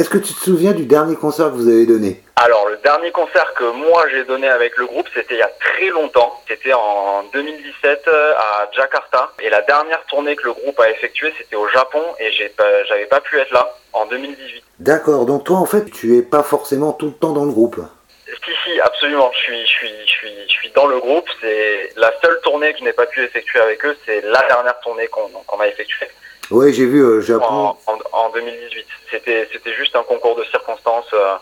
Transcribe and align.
Est-ce 0.00 0.08
que 0.08 0.16
tu 0.16 0.32
te 0.32 0.40
souviens 0.40 0.72
du 0.72 0.86
dernier 0.86 1.14
concert 1.14 1.50
que 1.50 1.56
vous 1.56 1.68
avez 1.68 1.84
donné 1.84 2.22
Alors, 2.36 2.70
le 2.70 2.78
dernier 2.78 3.10
concert 3.10 3.52
que 3.52 3.64
moi 3.64 4.02
j'ai 4.10 4.24
donné 4.24 4.48
avec 4.48 4.78
le 4.78 4.86
groupe, 4.86 5.06
c'était 5.12 5.34
il 5.34 5.40
y 5.40 5.42
a 5.42 5.50
très 5.60 5.88
longtemps. 5.88 6.40
C'était 6.48 6.72
en 6.72 7.22
2017 7.34 8.04
euh, 8.08 8.32
à 8.32 8.70
Jakarta. 8.74 9.30
Et 9.42 9.50
la 9.50 9.60
dernière 9.60 10.02
tournée 10.06 10.36
que 10.36 10.44
le 10.44 10.54
groupe 10.54 10.80
a 10.80 10.88
effectuée, 10.88 11.34
c'était 11.36 11.56
au 11.56 11.68
Japon 11.68 12.00
et 12.18 12.32
j'avais 12.32 13.04
pas 13.04 13.20
pu 13.20 13.38
être 13.40 13.50
là 13.50 13.74
en 13.92 14.06
2018. 14.06 14.62
D'accord, 14.78 15.26
donc 15.26 15.44
toi 15.44 15.58
en 15.58 15.66
fait, 15.66 15.90
tu 15.90 16.16
es 16.16 16.22
pas 16.22 16.42
forcément 16.42 16.94
tout 16.94 17.08
le 17.08 17.12
temps 17.12 17.32
dans 17.32 17.44
le 17.44 17.52
groupe. 17.52 17.78
Si, 18.24 18.52
si, 18.64 18.80
absolument. 18.80 19.30
Je 19.34 19.42
suis, 19.42 19.60
je 19.66 19.70
suis, 19.70 19.92
je 20.06 20.10
suis, 20.10 20.34
je 20.46 20.52
suis 20.52 20.70
dans 20.70 20.86
le 20.86 20.98
groupe. 20.98 21.28
C'est 21.42 21.90
la 21.96 22.10
seule 22.24 22.40
tournée 22.42 22.72
que 22.72 22.78
je 22.78 22.84
n'ai 22.84 22.94
pas 22.94 23.04
pu 23.04 23.22
effectuer 23.22 23.60
avec 23.60 23.84
eux. 23.84 23.94
C'est 24.06 24.22
la 24.22 24.40
dernière 24.48 24.80
tournée 24.80 25.08
qu'on 25.08 25.28
qu'on 25.46 25.60
a 25.60 25.68
effectuée 25.68 26.08
Oui, 26.50 26.72
j'ai 26.74 26.86
vu 26.86 27.02
euh, 27.04 27.38
en, 27.38 27.78
en, 27.86 27.98
en 28.12 28.30
2018. 28.30 28.86
C'était, 29.10 29.48
c'était 29.52 29.74
juste 29.74 29.94
un 29.96 30.02
concours 30.02 30.36
de 30.36 30.44
circonstances 30.44 31.08
euh, 31.12 31.34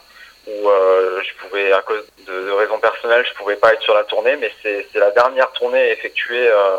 où 0.46 0.68
euh, 0.68 1.20
je 1.22 1.46
pouvais, 1.46 1.72
à 1.72 1.82
cause 1.82 2.04
de, 2.26 2.32
de 2.46 2.50
raisons 2.52 2.78
personnelles, 2.78 3.24
je 3.28 3.34
pouvais 3.38 3.56
pas 3.56 3.72
être 3.74 3.82
sur 3.82 3.94
la 3.94 4.04
tournée. 4.04 4.36
Mais 4.36 4.50
c'est, 4.62 4.86
la 4.94 5.10
dernière 5.12 5.50
tournée 5.52 5.90
effectuée 5.92 6.48
euh, 6.48 6.76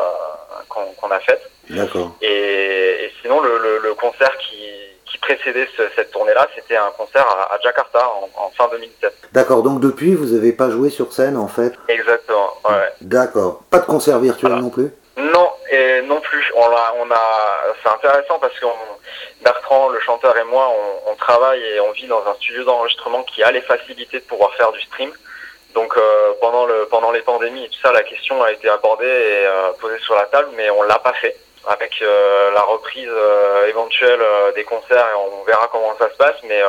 qu'on, 0.68 1.10
a 1.10 1.20
faite. 1.20 1.42
D'accord. 1.68 2.12
Et, 2.22 3.04
et 3.04 3.12
sinon, 3.22 3.40
le, 3.40 3.58
le, 3.58 3.78
le 3.78 3.94
concert 3.94 4.36
qui, 4.38 4.58
qui 5.06 5.18
précédait 5.18 5.68
ce- 5.76 5.88
cette 5.96 6.10
tournée-là, 6.12 6.46
c'était 6.54 6.76
un 6.76 6.90
concert 6.96 7.26
à, 7.26 7.54
à 7.54 7.58
Jakarta 7.60 8.08
en, 8.08 8.28
en 8.44 8.50
fin 8.50 8.68
2017. 8.70 9.12
D'accord, 9.32 9.62
donc 9.62 9.80
depuis, 9.80 10.14
vous 10.14 10.26
n'avez 10.34 10.52
pas 10.52 10.70
joué 10.70 10.90
sur 10.90 11.12
scène 11.12 11.36
en 11.36 11.48
fait? 11.48 11.72
Exactement. 11.88 12.50
Ouais. 12.68 12.88
D'accord. 13.00 13.62
Pas 13.70 13.78
de 13.80 13.86
concert 13.86 14.18
virtuel 14.18 14.50
Voilà. 14.50 14.62
non 14.64 14.70
plus? 14.70 14.90
Non, 15.16 15.52
et 15.70 16.02
non 16.02 16.20
plus. 16.20 16.44
On 16.54 16.62
a, 16.64 16.94
on 16.98 17.10
a, 17.10 17.74
c'est 17.82 17.90
intéressant 17.90 18.38
parce 18.38 18.58
que 18.58 18.66
Bertrand, 19.42 19.88
le 19.88 20.00
chanteur 20.00 20.36
et 20.38 20.44
moi, 20.44 20.70
on, 21.06 21.14
travaille 21.16 21.62
et 21.62 21.80
on 21.80 21.90
vit 21.92 22.06
dans 22.06 22.26
un 22.26 22.34
studio 22.34 22.64
d'enregistrement 22.64 23.22
qui 23.24 23.42
a 23.42 23.50
les 23.50 23.60
facilités 23.62 24.18
de 24.20 24.24
pouvoir 24.24 24.52
faire 24.54 24.72
du 24.72 24.80
stream. 24.80 25.12
Donc 25.74 25.96
euh, 25.96 26.32
pendant 26.40 26.64
le, 26.66 26.86
pendant 26.86 27.12
les 27.12 27.20
pandémies 27.22 27.64
et 27.64 27.68
tout 27.68 27.78
ça, 27.82 27.92
la 27.92 28.02
question 28.02 28.42
a 28.42 28.50
été 28.52 28.68
abordée 28.68 29.04
et 29.06 29.46
euh, 29.46 29.72
posée 29.80 29.98
sur 30.00 30.14
la 30.14 30.24
table, 30.26 30.48
mais 30.54 30.70
on 30.70 30.82
l'a 30.82 30.98
pas 30.98 31.12
fait. 31.14 31.36
Avec 31.68 32.00
euh, 32.00 32.50
la 32.52 32.62
reprise 32.62 33.06
euh, 33.08 33.68
éventuelle 33.68 34.20
des 34.54 34.64
concerts, 34.64 35.06
on 35.32 35.44
verra 35.44 35.68
comment 35.70 35.94
ça 35.98 36.08
se 36.10 36.16
passe, 36.16 36.36
mais 36.44 36.60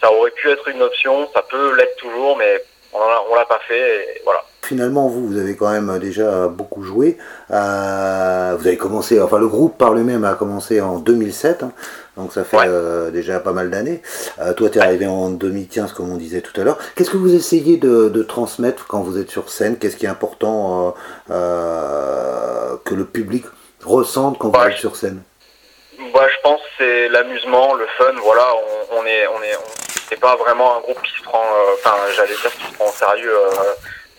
ça 0.00 0.10
aurait 0.10 0.30
pu 0.30 0.50
être 0.50 0.66
une 0.68 0.82
option, 0.82 1.30
ça 1.34 1.42
peut 1.42 1.74
l'être 1.74 1.96
toujours, 1.96 2.36
mais 2.36 2.62
on 2.92 2.98
en 3.00 3.10
a- 3.10 3.24
on 3.28 3.34
l'a 3.34 3.44
pas 3.44 3.60
fait. 3.68 4.16
Et 4.16 4.22
voilà. 4.24 4.42
Finalement, 4.64 5.08
vous, 5.08 5.26
vous 5.28 5.38
avez 5.38 5.56
quand 5.56 5.70
même 5.70 5.98
déjà 5.98 6.48
beaucoup 6.48 6.82
joué. 6.82 7.18
Euh, 7.50 8.56
vous 8.58 8.66
avez 8.66 8.76
commencé, 8.78 9.20
enfin 9.20 9.38
le 9.38 9.46
groupe 9.48 9.76
par 9.76 9.92
lui-même 9.92 10.24
a 10.24 10.34
commencé 10.34 10.80
en 10.80 10.98
2007, 10.98 11.62
hein, 11.64 11.72
donc 12.16 12.32
ça 12.32 12.44
fait 12.44 12.56
Ouais. 12.56 12.64
euh, 12.66 13.10
déjà 13.10 13.40
pas 13.40 13.52
mal 13.52 13.70
d'années. 13.70 14.00
Euh, 14.40 14.54
toi, 14.54 14.70
tu 14.70 14.78
es 14.78 14.80
arrivé 14.80 15.06
en 15.06 15.28
2015, 15.30 15.92
comme 15.92 16.10
on 16.10 16.16
disait 16.16 16.40
tout 16.40 16.58
à 16.60 16.64
l'heure. 16.64 16.78
Qu'est-ce 16.96 17.10
que 17.10 17.16
vous 17.18 17.34
essayez 17.34 17.76
de, 17.76 18.08
de 18.08 18.22
transmettre 18.22 18.86
quand 18.86 19.00
vous 19.02 19.18
êtes 19.18 19.30
sur 19.30 19.50
scène? 19.50 19.76
Qu'est-ce 19.76 19.96
qui 19.96 20.06
est 20.06 20.08
important 20.08 20.94
euh, 21.30 21.34
euh, 21.34 22.76
que 22.84 22.94
le 22.94 23.04
public 23.04 23.44
ressente 23.84 24.38
quand 24.38 24.48
vous 24.48 24.58
Ouais. 24.58 24.72
êtes 24.72 24.78
sur 24.78 24.96
scène? 24.96 25.20
Moi, 25.98 26.26
je 26.28 26.42
pense 26.42 26.60
c'est 26.78 27.08
l'amusement, 27.08 27.74
le 27.74 27.86
fun. 27.98 28.12
Voilà, 28.22 28.46
on, 28.92 28.98
on 29.00 29.06
est, 29.06 29.26
on 29.28 29.42
est, 29.42 29.56
on- 29.56 29.70
c'est 30.08 30.20
pas 30.20 30.36
vraiment 30.36 30.76
un 30.76 30.80
groupe 30.80 31.00
qui 31.02 31.12
se 31.18 31.22
prend, 31.24 31.38
euh, 31.42 31.74
enfin, 31.74 31.96
j'allais 32.14 32.34
dire 32.34 32.52
qui 32.58 32.66
se 32.66 32.72
prend 32.74 32.86
au 32.88 32.92
sérieux, 32.92 33.34
euh, 33.34 33.72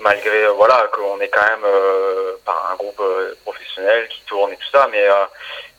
malgré, 0.06 0.45
euh, 0.45 0.52
voilà, 0.52 0.88
qu'on 0.94 1.20
est 1.20 1.28
quand 1.30 1.42
même 1.50 1.66
euh, 1.66 2.34
enfin, 2.45 2.58
un 2.72 2.75
groupe 2.75 3.00
euh, 3.02 3.34
professionnel 3.44 4.08
qui 4.08 4.22
tourne 4.28 4.52
et 4.53 4.56
tout 4.58 4.70
ça, 4.72 4.88
mais, 4.92 5.06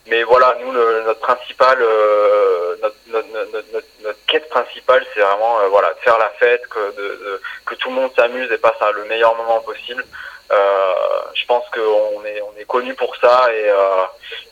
mais 0.05 0.21
voilà, 0.23 0.55
nous, 0.61 0.71
le- 0.71 1.01
notre 1.03 1.21
principal, 1.21 1.77
euh, 1.81 2.75
notre, 2.83 2.95
notre, 3.07 3.27
notre, 3.53 3.87
notre, 4.03 4.17
quête 4.27 4.49
principale, 4.49 5.03
c'est 5.13 5.21
vraiment, 5.21 5.59
euh, 5.61 5.67
voilà, 5.69 5.93
de 5.93 5.99
faire 5.99 6.17
la 6.19 6.29
fête, 6.41 6.67
que, 6.67 6.79
de, 6.97 7.07
de- 7.23 7.41
que 7.65 7.75
tout 7.75 7.89
le 7.89 7.95
monde 7.95 8.11
s'amuse 8.15 8.51
et 8.51 8.57
passe 8.57 8.81
à 8.81 8.91
le 8.91 9.05
meilleur 9.05 9.33
moment 9.35 9.61
possible. 9.61 10.03
Euh, 10.51 10.93
je 11.33 11.45
pense 11.45 11.65
qu'on 11.73 12.23
est, 12.25 12.41
on 12.41 12.53
est 12.59 12.65
connu 12.65 12.93
pour 12.95 13.13
ça 13.17 13.47
et 13.53 13.69
euh, 13.69 14.05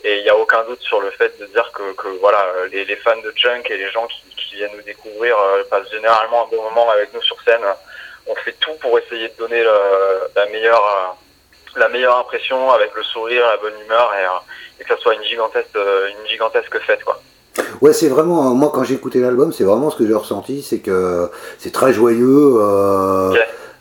et 0.04 0.18
il 0.18 0.24
n'y 0.24 0.30
a 0.30 0.36
aucun 0.36 0.62
doute 0.64 0.82
sur 0.82 1.00
le 1.00 1.10
fait 1.12 1.40
de 1.40 1.46
dire 1.48 1.72
que, 1.74 1.94
que 1.94 2.10
voilà, 2.20 2.42
les, 2.72 2.84
les 2.84 2.96
fans 2.98 3.16
de 3.24 3.32
Chunk 3.32 3.70
et 3.72 3.78
les 3.78 3.90
gens 3.92 4.06
qui, 4.08 4.22
qui 4.36 4.56
viennent 4.56 4.76
nous 4.76 4.82
découvrir 4.84 5.38
passent 5.70 5.90
généralement 5.90 6.44
un 6.44 6.48
bon 6.56 6.62
moment 6.64 6.90
avec 6.92 7.14
nous 7.14 7.22
sur 7.22 7.42
scène. 7.44 7.64
On 8.28 8.36
fait 8.36 8.56
tout 8.60 8.72
pour 8.82 8.98
essayer 9.00 9.28
de 9.30 9.34
donner 9.38 9.62
le- 9.64 10.30
la 10.36 10.46
meilleure 10.48 10.82
euh, 10.84 11.80
la 11.80 11.90
meilleure 11.90 12.18
impression 12.18 12.72
avec 12.72 12.94
le 12.96 13.04
sourire, 13.04 13.44
la 13.46 13.58
bonne 13.58 13.80
humeur 13.86 14.12
et, 14.20 14.24
euh, 14.26 14.80
et 14.80 14.84
que 14.84 14.96
ça 14.96 15.00
soit 15.02 15.14
une 15.16 15.24
gigantesque 15.24 15.76
euh, 15.76 16.08
une 16.10 16.28
gigantesque 16.28 16.80
fête 16.82 17.04
quoi. 17.04 17.22
Ouais, 17.82 17.94
c'est 17.94 18.08
vraiment, 18.10 18.54
moi 18.54 18.72
quand 18.74 18.84
j'ai 18.84 18.96
écouté 18.96 19.20
l'album, 19.20 19.52
c'est 19.54 19.64
vraiment 19.64 19.90
ce 19.90 19.98
que 19.98 20.06
j'ai 20.08 20.14
ressenti, 20.14 20.62
c'est 20.62 20.80
que 20.80 21.30
c'est 21.60 21.72
très 21.72 21.94
joyeux. 21.94 22.56
euh. 22.60 23.34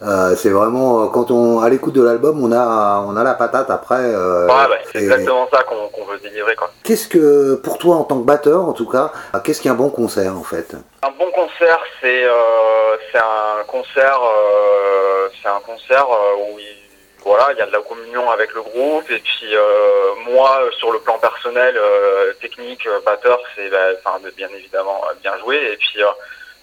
Euh, 0.05 0.37
c'est 0.37 0.51
vraiment, 0.51 1.09
quand 1.09 1.31
on, 1.31 1.61
à 1.61 1.69
l'écoute 1.69 1.95
de 1.95 2.03
l'album, 2.03 2.43
on 2.43 2.53
a, 2.53 3.05
on 3.07 3.17
a 3.17 3.25
la 3.25 3.35
patate 3.35 3.71
après. 3.71 3.95
euh, 4.03 4.47
Ouais, 4.47 4.69
bah, 4.69 4.77
c'est 4.93 4.99
exactement 4.99 5.49
ça 5.53 5.63
qu'on 5.63 5.89
qu'on 5.89 6.05
veut 6.05 6.19
délivrer 6.19 6.55
quoi. 6.57 6.71
Qu'est-ce 6.83 7.09
que, 7.09 7.55
pour 7.57 7.79
toi 7.79 7.97
en 7.97 8.05
tant 8.05 8.19
que 8.21 8.27
batteur 8.27 8.61
en 8.69 8.73
tout 8.73 8.89
cas, 8.89 9.13
qu'est-ce 9.43 9.61
qui 9.61 9.69
est 9.69 9.71
un 9.71 9.75
bon 9.75 9.91
concert 9.91 10.37
en 10.37 10.43
fait? 10.45 10.75
Un 11.03 11.11
bon 11.19 11.31
concert, 11.33 11.81
c'est 12.01 12.25
euh, 12.25 12.97
c'est 13.11 13.19
un 13.19 13.65
concert, 13.67 14.21
euh, 14.23 15.29
c'est 15.43 15.49
un 15.49 15.61
concert 15.65 16.07
euh, 16.11 16.37
où 16.53 16.59
il, 16.59 16.77
voilà, 17.25 17.49
il 17.53 17.59
y 17.59 17.63
a 17.63 17.67
de 17.67 17.73
la 17.73 17.81
communion 17.81 18.31
avec 18.31 18.53
le 18.55 18.61
groupe 18.61 19.11
et 19.11 19.19
puis 19.21 19.55
euh, 19.57 19.61
moi, 20.31 20.59
euh, 20.63 20.71
sur 20.79 20.93
le 20.93 20.99
plan 20.99 21.19
personnel, 21.19 21.75
euh, 21.77 22.33
technique, 22.41 22.87
euh, 22.87 23.01
batteur, 23.07 23.39
c'est 23.57 23.71
bah, 23.71 23.79
enfin 24.05 24.19
bien 24.37 24.49
évidemment 24.55 25.01
euh, 25.09 25.15
bien 25.23 25.33
jouer 25.39 25.57
et 25.73 25.77
puis 25.77 26.03
euh, 26.03 26.09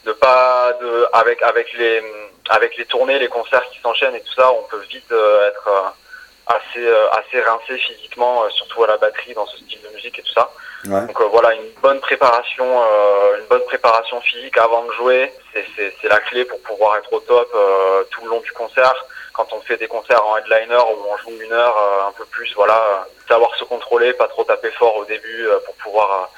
de 0.05 0.11
pas 0.13 0.73
de 0.81 1.07
avec 1.13 1.41
avec 1.43 1.71
les 1.73 2.01
avec 2.49 2.75
les 2.77 2.85
tournées, 2.85 3.19
les 3.19 3.27
concerts 3.27 3.67
qui 3.71 3.79
s'enchaînent 3.81 4.15
et 4.15 4.21
tout 4.21 4.33
ça, 4.33 4.51
on 4.51 4.63
peut 4.63 4.81
vite 4.89 5.11
euh, 5.11 5.47
être 5.49 5.67
euh, 5.67 6.55
assez 6.55 6.85
euh, 6.85 7.09
assez 7.11 7.39
rincé 7.41 7.77
physiquement, 7.77 8.43
euh, 8.43 8.49
surtout 8.49 8.83
à 8.83 8.87
la 8.87 8.97
batterie 8.97 9.33
dans 9.33 9.45
ce 9.45 9.57
style 9.57 9.81
de 9.81 9.89
musique 9.89 10.17
et 10.19 10.23
tout 10.23 10.33
ça. 10.33 10.51
Ouais. 10.85 11.05
Donc 11.05 11.21
euh, 11.21 11.25
voilà, 11.25 11.53
une 11.53 11.69
bonne 11.81 11.99
préparation, 11.99 12.65
euh, 12.83 13.37
une 13.39 13.45
bonne 13.45 13.63
préparation 13.65 14.19
physique 14.21 14.57
avant 14.57 14.83
de 14.85 14.91
jouer, 14.93 15.31
c'est- 15.53 16.07
la 16.09 16.19
clé 16.19 16.43
pour 16.45 16.59
pouvoir 16.63 16.97
être 16.97 17.13
au 17.13 17.19
top 17.21 17.49
euh, 17.55 18.03
tout 18.11 18.21
le 18.23 18.29
long 18.31 18.39
du 18.41 18.51
concert. 18.53 18.93
Quand 19.33 19.47
on 19.53 19.61
fait 19.61 19.77
des 19.77 19.87
concerts 19.87 20.25
en 20.25 20.35
headliner 20.37 20.75
où 20.75 21.05
on 21.09 21.17
joue 21.17 21.41
une 21.41 21.53
heure, 21.53 21.77
euh, 21.77 22.07
un 22.09 22.11
peu 22.11 22.25
plus, 22.25 22.51
voilà, 22.55 22.75
euh, 22.75 22.97
savoir 23.29 23.55
se 23.55 23.63
contrôler, 23.63 24.11
pas 24.13 24.27
trop 24.27 24.43
taper 24.43 24.71
fort 24.71 24.97
au 24.97 25.05
début 25.05 25.47
euh, 25.47 25.57
pour 25.65 25.73
pouvoir 25.75 26.29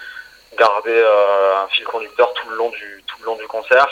garder 0.59 0.91
euh, 0.93 1.63
un 1.63 1.67
fil 1.69 1.85
conducteur 1.85 2.31
tout 2.33 2.49
le 2.49 2.55
long 2.57 2.69
du 2.69 3.02
le 3.23 3.25
long 3.31 3.37
du 3.37 3.47
concert. 3.47 3.87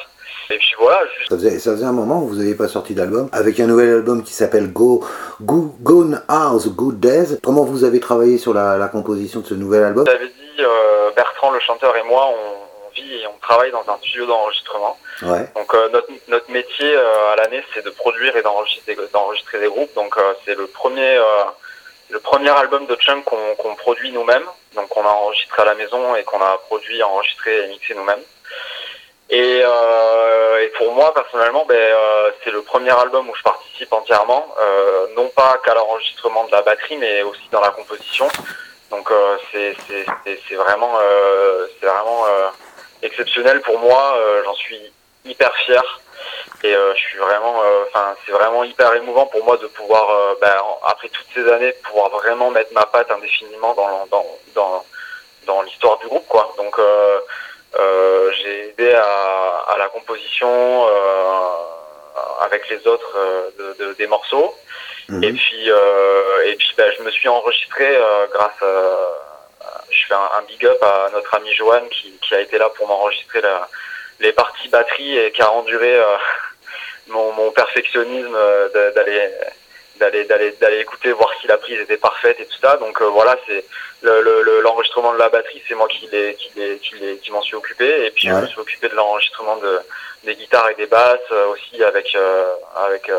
Et 0.49 0.57
puis 0.57 0.73
voilà, 0.77 0.99
juste 1.17 1.29
Ça 1.29 1.37
faisait, 1.37 1.59
ça 1.59 1.71
faisait 1.71 1.85
un 1.85 1.93
moment 1.93 2.23
où 2.23 2.27
vous 2.27 2.35
n'aviez 2.35 2.55
pas 2.55 2.67
sorti 2.67 2.93
d'album, 2.93 3.29
avec 3.31 3.59
un 3.59 3.67
nouvel 3.67 3.89
album 3.89 4.21
qui 4.23 4.33
s'appelle 4.33 4.71
Go, 4.73 5.03
Go, 5.41 5.75
Gone 5.81 6.21
Are 6.27 6.57
the 6.57 6.67
Good 6.69 6.99
Days. 6.99 7.39
Comment 7.41 7.63
vous 7.63 7.85
avez 7.85 7.99
travaillé 7.99 8.37
sur 8.37 8.53
la, 8.53 8.77
la 8.77 8.87
composition 8.87 9.39
de 9.39 9.47
ce 9.47 9.53
nouvel 9.53 9.83
album? 9.83 10.05
J'avais 10.05 10.27
dit, 10.27 10.59
euh, 10.59 11.11
Bertrand, 11.15 11.51
le 11.51 11.59
chanteur 11.61 11.95
et 11.95 12.03
moi, 12.03 12.27
on, 12.27 12.93
vit 12.93 13.21
et 13.21 13.27
on 13.27 13.37
travaille 13.41 13.71
dans 13.71 13.85
un 13.87 13.97
studio 13.99 14.25
d'enregistrement. 14.25 14.97
Ouais. 15.21 15.49
Donc 15.55 15.73
euh, 15.73 15.87
notre, 15.93 16.09
notre 16.27 16.51
métier 16.51 16.93
euh, 16.93 17.31
à 17.31 17.37
l'année, 17.37 17.63
c'est 17.73 17.85
de 17.85 17.89
produire 17.91 18.35
et 18.35 18.41
d'enregistrer, 18.41 19.59
des 19.59 19.67
groupes. 19.67 19.93
Donc 19.95 20.13
c'est 20.43 20.55
le 20.55 20.67
premier, 20.67 21.17
le 22.09 22.19
premier 22.19 22.49
album 22.49 22.85
de 22.87 22.95
Chunk 22.95 23.23
qu'on, 23.23 23.55
qu'on 23.57 23.75
produit 23.75 24.11
nous-mêmes. 24.11 24.43
Donc 24.75 24.97
on 24.97 25.05
a 25.05 25.09
enregistré 25.09 25.61
à 25.61 25.65
la 25.65 25.75
maison 25.75 26.15
et 26.15 26.23
qu'on 26.23 26.41
a 26.41 26.57
produit, 26.67 27.01
enregistré 27.01 27.63
et 27.63 27.67
mixé 27.69 27.95
nous-mêmes. 27.95 28.19
Et, 29.33 29.61
euh, 29.65 30.59
et 30.61 30.67
pour 30.77 30.91
moi 30.93 31.13
personnellement, 31.13 31.63
ben, 31.65 31.75
euh, 31.77 32.31
c'est 32.43 32.51
le 32.51 32.61
premier 32.63 32.91
album 32.91 33.29
où 33.29 33.35
je 33.35 33.41
participe 33.43 33.91
entièrement, 33.93 34.45
euh, 34.59 35.07
non 35.15 35.29
pas 35.29 35.57
qu'à 35.63 35.73
l'enregistrement 35.73 36.43
de 36.45 36.51
la 36.51 36.61
batterie, 36.61 36.97
mais 36.97 37.21
aussi 37.23 37.47
dans 37.51 37.61
la 37.61 37.69
composition. 37.69 38.27
Donc 38.89 39.09
euh, 39.09 39.37
c'est, 39.53 39.73
vraiment, 40.55 40.91
euh, 40.99 41.65
c'est 41.79 41.85
vraiment 41.87 42.25
euh, 42.27 42.49
exceptionnel 43.03 43.61
pour 43.61 43.79
moi. 43.79 44.15
J'en 44.43 44.53
suis 44.55 44.91
hyper 45.23 45.55
fier 45.65 46.01
et 46.63 46.73
je 46.73 46.97
suis 46.99 47.17
vraiment 47.17 47.55
enfin 47.87 48.13
c'est 48.25 48.31
vraiment 48.33 48.63
hyper 48.63 48.93
émouvant 48.95 49.25
pour 49.27 49.43
moi 49.45 49.55
de 49.57 49.67
pouvoir 49.67 50.05
ben, 50.41 50.55
en- 50.63 50.79
après 50.87 51.09
toutes 51.09 51.25
ces 51.33 51.49
années 51.51 51.71
pouvoir 51.83 52.09
vraiment 52.09 52.49
mettre 52.51 52.71
ma 52.73 52.85
patte 52.85 53.09
indéfiniment 53.11 53.73
dans 53.73 54.05
dans 54.11 54.25
dans, 54.55 54.85
dans 55.47 55.61
l'histoire 55.63 55.97
du 55.99 56.07
groupe 56.07 56.27
quoi 56.27 56.53
donc 56.57 56.75
j'ai 57.73 58.69
aidé 58.69 58.93
à, 58.93 59.03
à 59.73 59.77
la 59.77 59.87
composition 59.87 60.87
euh, 60.87 62.41
avec 62.41 62.67
les 62.69 62.85
autres 62.87 63.13
euh, 63.15 63.49
de, 63.57 63.85
de- 63.85 63.93
des 63.93 64.07
morceaux 64.07 64.55
Mhm. 65.09 65.23
et 65.23 65.33
puis 65.33 65.69
euh, 65.71 66.43
et 66.45 66.55
puis 66.55 66.71
ben, 66.77 66.89
je 66.97 67.03
me 67.03 67.11
suis 67.11 67.27
enregistré 67.27 67.85
euh, 67.97 68.27
grâce 68.31 68.61
à 68.61 69.17
je 69.89 70.07
fais 70.07 70.13
un, 70.13 70.29
un 70.37 70.41
big 70.43 70.65
up 70.65 70.81
à 70.81 71.09
notre 71.11 71.33
ami 71.35 71.51
Johan 71.53 71.81
qui, 71.91 72.11
qui 72.21 72.33
a 72.35 72.39
été 72.39 72.57
là 72.57 72.69
pour 72.69 72.87
m'enregistrer 72.87 73.41
la, 73.41 73.67
les 74.21 74.31
parties 74.31 74.69
batterie 74.69 75.17
et 75.17 75.31
qui 75.31 75.41
a 75.41 75.51
enduré 75.51 75.95
euh, 75.97 76.05
mon, 77.07 77.33
mon 77.33 77.51
perfectionnisme 77.51 78.33
euh, 78.35 78.91
d'aller 78.95 79.29
d'aller 80.01 80.25
d'aller 80.25 80.51
d'aller 80.59 80.79
écouter 80.79 81.11
voir 81.13 81.31
si 81.39 81.47
la 81.47 81.57
prise 81.57 81.79
était 81.79 81.97
parfaite 81.97 82.39
et 82.39 82.45
tout 82.45 82.57
ça. 82.61 82.75
Donc 82.77 83.01
voilà 83.01 83.37
c'est 83.47 83.63
l'enregistrement 84.01 85.11
le, 85.11 85.17
de 85.17 85.23
la 85.23 85.29
batterie 85.29 85.61
c'est 85.67 85.75
moi 85.75 85.87
qui 85.87 86.07
l'ai 86.07 86.35
qui 86.35 86.51
l'ai 86.55 86.77
qui, 86.79 86.95
qui 87.21 87.31
m'en 87.31 87.41
suis 87.41 87.55
occupé. 87.55 88.05
Et 88.05 88.11
puis 88.11 88.27
je 88.27 88.33
me 88.33 88.47
suis 88.47 88.59
occupé 88.59 88.89
de 88.89 88.95
l'enregistrement 88.95 89.57
de 89.57 89.79
des 90.23 90.35
guitares 90.35 90.69
et 90.69 90.75
des 90.75 90.87
basses 90.87 91.31
aussi 91.51 91.83
avec 91.83 92.17
avec 92.75 93.11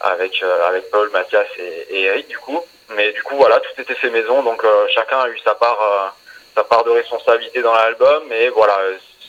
avec 0.00 0.42
avec 0.42 0.90
Paul 0.90 1.10
Mathias 1.10 1.46
et, 1.58 1.96
et, 1.96 2.02
Eric 2.04 2.28
du 2.28 2.38
coup. 2.38 2.60
Mais 2.96 3.12
du 3.12 3.22
coup 3.22 3.36
voilà 3.36 3.60
tout 3.60 3.80
était 3.80 3.94
fait 3.94 4.10
maison. 4.10 4.42
Donc 4.42 4.62
chacun 4.94 5.20
a 5.20 5.28
eu 5.28 5.38
sa 5.38 5.54
part 5.54 6.14
sa 6.56 6.64
part 6.64 6.84
de 6.84 6.90
responsabilité 6.90 7.62
dans 7.62 7.74
l'album. 7.74 8.32
Et 8.32 8.48
voilà 8.48 8.76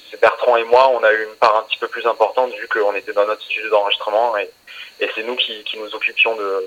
c'est 0.09 0.21
Bertrand 0.21 0.57
et 0.57 0.63
moi, 0.65 0.89
on 0.93 1.03
a 1.03 1.11
eu 1.11 1.23
une 1.23 1.35
part 1.35 1.57
un 1.57 1.63
petit 1.63 1.77
peu 1.77 1.87
plus 1.87 2.05
importante 2.05 2.53
vu 2.53 2.67
qu'on 2.67 2.93
était 2.95 3.13
dans 3.13 3.25
notre 3.25 3.41
studio 3.41 3.69
d'enregistrement. 3.69 4.37
Et, 4.37 4.49
c'est 4.99 5.23
nous 5.23 5.35
qui, 5.35 5.77
nous 5.77 5.93
occupions 5.93 6.35
de, 6.35 6.63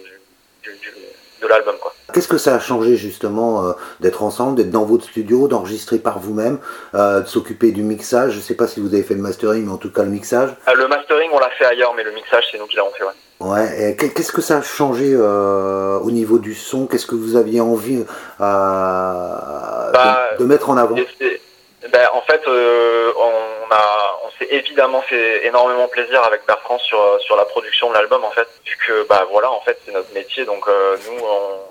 de 1.40 1.46
l'album. 1.46 1.76
Qu'est-ce 2.12 2.28
que 2.28 2.38
ça 2.38 2.54
a 2.54 2.58
changé 2.58 2.96
justement 2.96 3.66
euh, 3.66 3.72
d'être 4.00 4.22
ensemble, 4.22 4.56
d'être 4.56 4.70
dans 4.70 4.84
votre 4.84 5.04
studio, 5.04 5.46
d'enregistrer 5.46 5.98
par 5.98 6.18
vous-même, 6.18 6.58
euh, 6.94 7.20
de 7.20 7.26
s'occuper 7.26 7.70
du 7.70 7.82
mixage? 7.82 8.32
Je 8.32 8.36
ne 8.38 8.42
sais 8.42 8.54
pas 8.54 8.66
si 8.66 8.80
vous 8.80 8.94
avez 8.94 9.02
fait 9.02 9.14
le 9.14 9.20
mastering, 9.20 9.66
mais 9.66 9.72
en 9.72 9.76
tout 9.76 9.92
cas 9.92 10.04
le 10.04 10.10
mixage. 10.10 10.50
Euh, 10.68 10.74
le 10.74 10.88
mastering, 10.88 11.28
on 11.32 11.38
l'a 11.38 11.50
fait 11.50 11.66
ailleurs, 11.66 11.92
mais 11.94 12.02
le 12.02 12.12
mixage, 12.12 12.44
c'est 12.50 12.58
nous 12.58 12.66
qui 12.66 12.76
l'avons 12.76 12.92
fait. 12.92 13.04
Ouais. 13.04 13.12
Ouais. 13.40 13.96
Qu'est-ce 13.96 14.32
que 14.32 14.40
ça 14.40 14.56
a 14.58 14.62
changé 14.62 15.14
au 15.16 16.10
niveau 16.10 16.38
du 16.38 16.54
son? 16.54 16.86
Qu'est-ce 16.86 17.06
que 17.06 17.14
vous 17.14 17.36
aviez 17.36 17.60
envie 17.60 18.04
bah, 18.38 19.92
de, 20.38 20.44
mettre 20.44 20.70
en 20.70 20.76
avant? 20.76 20.96
ben, 20.96 22.08
en 22.12 22.22
fait, 22.22 22.40
on 22.46 23.70
a, 23.70 24.07
s'est 24.38 24.48
évidemment 24.50 25.02
fait 25.02 25.46
énormément 25.46 25.88
plaisir 25.88 26.22
avec 26.24 26.46
Bertrand 26.46 26.78
sur 26.78 27.20
sur 27.20 27.36
la 27.36 27.44
production 27.44 27.88
de 27.90 27.94
l'album 27.94 28.24
en 28.24 28.30
fait, 28.30 28.48
vu 28.64 28.76
que 28.86 29.06
bah 29.08 29.26
voilà, 29.30 29.50
en 29.50 29.60
fait 29.60 29.78
c'est 29.84 29.92
notre 29.92 30.12
métier, 30.12 30.44
donc 30.44 30.66
euh, 30.68 30.96
nous 31.06 31.24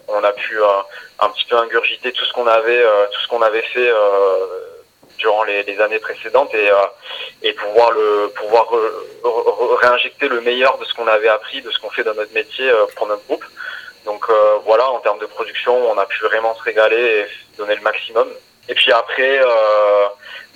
on, 0.08 0.24
a 0.24 0.32
pu 0.34 0.62
euh, 0.62 0.68
un 1.20 1.30
petit 1.30 1.46
peu 1.46 1.58
ingurgiter 1.58 2.12
tout 2.12 2.26
ce 2.26 2.34
qu'on 2.34 2.48
avait, 2.48 2.84
tout 3.12 3.20
ce 3.22 3.28
qu'on 3.28 3.42
avait 3.42 3.62
fait 3.62 3.92
durant 5.18 5.44
les, 5.44 5.64
les, 5.64 5.80
années 5.82 6.00
précédentes 6.00 6.54
et 6.54 6.70
et 7.44 7.54
pouvoir 7.54 7.92
le 7.92 8.32
pouvoir 8.36 8.68
réinjecter 9.82 10.28
le 10.28 10.42
meilleur 10.42 10.78
de 10.78 10.86
ce 10.86 10.94
qu'on 10.94 11.08
avait 11.08 11.30
appris, 11.30 11.62
de 11.62 11.72
ce 11.72 11.80
qu'on 11.80 11.90
fait 11.90 12.04
dans 12.04 12.14
notre 12.14 12.34
métier 12.34 12.72
pour 12.96 13.08
notre 13.08 13.26
groupe. 13.26 13.46
Donc 14.06 14.26
voilà, 14.66 14.90
en 14.90 15.00
termes 15.00 15.20
de 15.20 15.26
production, 15.26 15.76
on 15.90 15.98
a 15.98 16.06
pu 16.06 16.20
vraiment 16.24 16.56
se 16.56 16.64
régaler 16.64 17.26
et 17.26 17.58
donner 17.58 17.76
le 17.76 17.82
maximum. 17.82 18.28
Et 18.70 18.74
puis 18.74 18.92
après, 18.92 19.40
euh, 19.40 20.08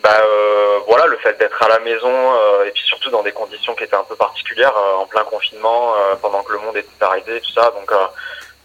bah, 0.01 0.19
euh, 0.19 0.80
voilà, 0.88 1.06
le 1.06 1.18
fait 1.18 1.38
d'être 1.38 1.62
à 1.62 1.68
la 1.68 1.80
maison 1.80 2.09
euh, 2.09 2.65
et 2.65 2.71
puis 2.71 2.83
surtout 2.86 3.09
dans 3.12 3.21
des 3.21 3.31
conditions 3.31 3.75
qui 3.75 3.83
étaient 3.83 3.95
un 3.95 4.03
peu 4.03 4.15
particulières, 4.15 4.75
en 4.98 5.06
plein 5.06 5.24
confinement, 5.24 5.94
pendant 6.21 6.44
que 6.44 6.53
le 6.53 6.59
monde 6.59 6.77
était 6.77 6.89
arrêté, 7.03 7.39
tout 7.42 7.51
ça. 7.51 7.71
Donc 7.71 7.92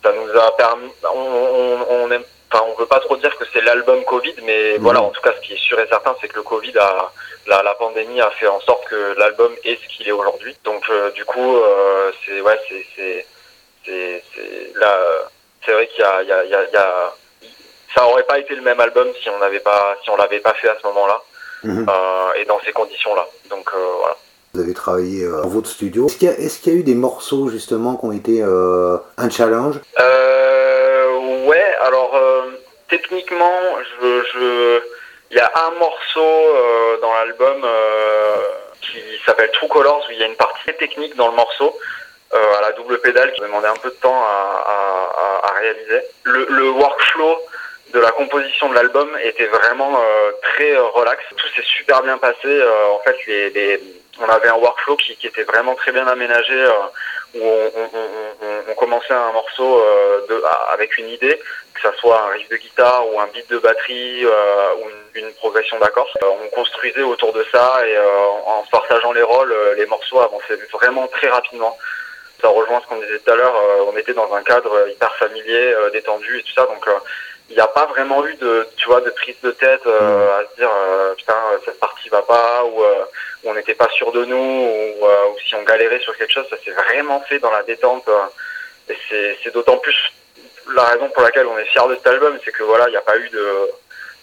ça 0.02 0.12
nous 0.12 0.38
a 0.38 0.56
permis. 0.56 0.90
On, 1.14 1.18
on, 1.18 1.86
on 1.90 2.10
aime, 2.10 2.24
enfin, 2.50 2.64
on 2.68 2.74
veut 2.78 2.86
pas 2.86 3.00
trop 3.00 3.16
dire 3.16 3.36
que 3.36 3.44
c'est 3.52 3.60
l'album 3.60 4.02
Covid, 4.04 4.34
mais 4.44 4.78
mmh. 4.78 4.82
voilà, 4.82 5.02
en 5.02 5.10
tout 5.10 5.20
cas, 5.20 5.32
ce 5.34 5.46
qui 5.46 5.54
est 5.54 5.58
sûr 5.58 5.78
et 5.78 5.86
certain, 5.88 6.16
c'est 6.20 6.28
que 6.28 6.36
le 6.36 6.42
Covid 6.42 6.76
a, 6.78 7.12
la, 7.46 7.62
la, 7.62 7.74
pandémie 7.74 8.20
a 8.20 8.30
fait 8.30 8.48
en 8.48 8.60
sorte 8.60 8.86
que 8.86 9.14
l'album 9.18 9.52
est 9.64 9.78
ce 9.82 9.88
qu'il 9.88 10.08
est 10.08 10.12
aujourd'hui. 10.12 10.56
Donc, 10.64 10.84
du 11.14 11.24
coup, 11.24 11.58
c'est 12.24 12.40
ouais, 12.40 12.58
c'est 12.68 12.86
c'est 12.96 13.26
c'est 13.84 14.72
là, 14.74 14.98
c'est 15.64 15.72
vrai 15.72 15.86
qu'il 15.88 16.00
y 16.00 16.04
a, 16.04 16.22
y 16.22 16.32
a, 16.32 16.44
il 16.44 16.50
y 16.50 16.76
a 16.76 17.12
ça 17.96 18.06
aurait 18.06 18.24
pas 18.24 18.38
été 18.38 18.54
le 18.54 18.62
même 18.62 18.78
album 18.78 19.08
si 19.22 19.30
on 19.30 19.38
n'avait 19.38 19.60
pas 19.60 19.96
si 20.02 20.10
on 20.10 20.16
l'avait 20.16 20.40
pas 20.40 20.54
fait 20.54 20.68
à 20.68 20.76
ce 20.80 20.86
moment-là 20.86 21.22
mhm. 21.64 21.86
euh, 21.88 22.40
et 22.40 22.44
dans 22.44 22.60
ces 22.64 22.72
conditions-là. 22.72 23.26
Donc 23.48 23.68
euh, 23.74 23.78
voilà. 23.98 24.16
Vous 24.54 24.60
avez 24.60 24.74
travaillé 24.74 25.24
euh, 25.24 25.42
dans 25.42 25.48
votre 25.48 25.68
studio. 25.68 26.06
Est-ce 26.06 26.16
qu'il 26.60 26.72
y, 26.72 26.76
a 26.76 26.78
eu 26.78 26.82
des 26.82 26.94
morceaux 26.94 27.48
justement 27.48 27.96
qui 27.96 28.04
ont 28.04 28.12
été 28.12 28.42
un 28.42 29.30
challenge? 29.30 29.80
Ouais, 31.46 31.76
alors 31.80 32.18
techniquement, 32.88 33.60
je, 34.00 34.22
je, 34.32 34.82
il 35.30 35.36
y 35.36 35.40
a 35.40 35.50
un 35.54 35.78
morceau 35.78 36.30
dans 37.00 37.12
l'album 37.14 37.66
qui 38.80 38.98
s'appelle 39.24 39.50
True 39.52 39.68
Colors 39.68 40.04
où 40.08 40.12
il 40.12 40.18
y 40.18 40.22
a 40.22 40.26
une 40.26 40.36
partie 40.36 40.72
technique 40.78 41.16
dans 41.16 41.28
le 41.28 41.36
morceau. 41.36 41.78
à 42.32 42.62
la 42.62 42.72
double 42.72 42.98
pédale 43.00 43.32
qui 43.32 43.40
demandait 43.40 43.68
un 43.68 43.80
peu 43.82 43.90
de 43.90 43.96
temps 43.96 44.22
à, 44.22 44.64
à, 44.66 45.48
à 45.48 45.60
réaliser. 45.60 46.00
Le, 46.24 46.46
le 46.48 46.70
workflow 46.70 47.38
de 47.92 48.00
la 48.00 48.10
composition 48.10 48.68
de 48.68 48.74
l'album 48.74 49.08
était 49.22 49.46
vraiment 49.46 49.98
euh, 49.98 50.32
très 50.42 50.72
euh, 50.72 50.82
relax. 50.88 51.22
Tout 51.36 51.46
s'est 51.54 51.66
super 51.66 52.02
bien 52.02 52.18
passé. 52.18 52.46
Euh, 52.46 52.90
en 52.92 52.98
fait, 53.00 53.16
les, 53.26 53.80
on 54.20 54.28
avait 54.28 54.48
un 54.48 54.56
workflow 54.56 54.96
qui, 54.96 55.16
qui, 55.16 55.26
était 55.26 55.44
vraiment 55.44 55.74
très 55.74 55.92
bien 55.92 56.06
aménagé 56.06 56.66
où 57.34 57.42
on, 57.42 57.70
on, 57.76 58.70
on, 58.70 58.74
commençait 58.74 59.12
un 59.12 59.32
morceau 59.32 59.84
de, 60.28 60.42
avec 60.72 60.96
une 60.96 61.08
idée, 61.10 61.38
que 61.74 61.80
ça 61.82 61.92
soit 61.98 62.22
un 62.22 62.28
riff 62.28 62.48
de 62.48 62.56
guitare 62.56 63.06
ou 63.12 63.20
un 63.20 63.26
beat 63.26 63.48
de 63.50 63.58
batterie 63.58 64.24
ou 64.24 64.88
une, 65.14 65.32
progression 65.34 65.78
d'accords. 65.78 66.08
on 66.22 66.48
construisait 66.54 67.02
autour 67.02 67.34
de 67.34 67.44
ça 67.52 67.86
et 67.86 67.98
en 67.98 68.64
partageant 68.70 69.12
les 69.12 69.22
rôles, 69.22 69.54
les 69.76 69.84
morceaux 69.84 70.20
avançaient 70.20 70.58
vraiment 70.72 71.06
très 71.08 71.28
rapidement 71.28 71.76
ça 72.40 72.48
rejoint 72.48 72.80
ce 72.82 72.86
qu'on 72.86 73.00
disait 73.00 73.18
tout 73.18 73.32
à 73.32 73.36
l'heure, 73.36 73.54
on 73.86 73.96
était 73.96 74.14
dans 74.14 74.32
un 74.34 74.42
cadre 74.42 74.88
hyper 74.88 75.14
familier, 75.16 75.74
détendu 75.92 76.38
et 76.38 76.42
tout 76.42 76.52
ça, 76.54 76.66
donc 76.66 76.86
il 77.48 77.54
n'y 77.54 77.60
a 77.60 77.66
pas 77.68 77.86
vraiment 77.86 78.26
eu 78.26 78.34
de 78.36 78.66
tu 78.76 78.88
vois 78.88 79.00
de 79.00 79.10
prise 79.10 79.36
de 79.42 79.50
tête 79.52 79.86
euh, 79.86 80.00
mm. 80.00 80.40
à 80.40 80.50
se 80.50 80.56
dire 80.56 80.70
euh, 80.70 81.14
putain 81.14 81.34
cette 81.64 81.78
partie 81.78 82.08
va 82.08 82.22
pas 82.22 82.64
ou, 82.64 82.82
euh, 82.82 83.04
on 83.44 83.54
n'était 83.54 83.74
pas 83.74 83.88
sûr 83.90 84.10
de 84.12 84.24
nous 84.24 84.36
ou, 84.36 85.04
ou, 85.04 85.38
si 85.46 85.54
on 85.54 85.62
galérait 85.62 86.00
sur 86.00 86.16
quelque 86.16 86.32
chose 86.32 86.46
ça 86.50 86.56
s'est 86.64 86.72
vraiment 86.72 87.20
fait 87.28 87.38
dans 87.38 87.50
la 87.50 87.62
détente 87.62 88.08
et 88.88 88.96
c'est, 89.08 89.38
c'est 89.42 89.54
d'autant 89.54 89.78
plus 89.78 89.94
la 90.74 90.84
raison 90.84 91.08
pour 91.10 91.22
laquelle 91.22 91.46
on 91.46 91.58
est 91.58 91.66
fier 91.66 91.86
de 91.88 91.94
cet 91.94 92.06
album 92.08 92.36
c'est 92.44 92.52
que 92.52 92.64
voilà 92.64 92.88
il 92.88 92.92
n'y 92.92 92.96
a 92.96 93.02
pas 93.02 93.16
eu 93.18 93.28
de 93.28 93.70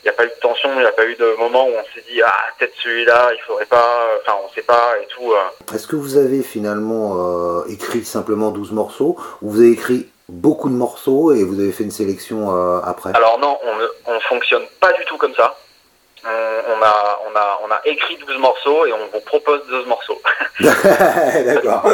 il 0.04 0.08
n'y 0.08 0.10
a 0.10 0.14
pas 0.18 0.26
eu 0.26 0.28
de 0.28 0.40
tension, 0.42 0.70
il 0.74 0.80
n'y 0.80 0.86
a 0.86 0.92
pas 0.92 1.06
eu 1.06 1.16
de 1.16 1.38
moment 1.38 1.66
où 1.66 1.72
on 1.72 1.84
s'est 1.96 2.04
dit 2.12 2.22
ah 2.22 2.34
peut-être 2.60 2.74
celui-là 2.84 3.32
il 3.34 3.42
faudrait 3.48 3.66
pas, 3.66 4.10
enfin 4.22 4.38
on 4.46 4.54
sait 4.54 4.62
pas 4.62 4.96
et 5.02 5.08
tout. 5.08 5.34
Est-ce 5.74 5.88
que 5.88 5.96
vous 5.96 6.18
avez 6.18 6.44
finalement 6.44 7.64
écrit 7.68 8.04
simplement 8.04 8.52
12 8.52 8.74
morceaux 8.74 9.16
ou 9.42 9.50
vous 9.50 9.62
avez 9.62 9.72
écrit 9.72 10.10
beaucoup 10.34 10.70
de 10.70 10.76
morceaux 10.76 11.34
et 11.34 11.44
vous 11.44 11.60
avez 11.60 11.72
fait 11.72 11.84
une 11.84 11.92
sélection 11.92 12.56
euh, 12.56 12.80
après 12.84 13.12
Alors 13.14 13.40
non, 13.40 13.58
on 14.08 14.14
ne 14.14 14.20
fonctionne 14.20 14.64
pas 14.80 14.92
du 14.94 15.06
tout 15.06 15.18
comme 15.18 15.36
ça. 15.36 15.56
On, 16.26 16.82
a, 16.82 17.20
on, 17.30 17.36
a, 17.36 17.60
on 17.66 17.72
a 17.72 17.82
écrit 17.84 18.16
12 18.16 18.38
morceaux 18.38 18.86
et 18.86 18.94
on 18.94 19.06
vous 19.14 19.20
propose 19.26 19.62
12 19.68 19.88
morceaux. 19.88 20.22
D'accord. 20.62 21.86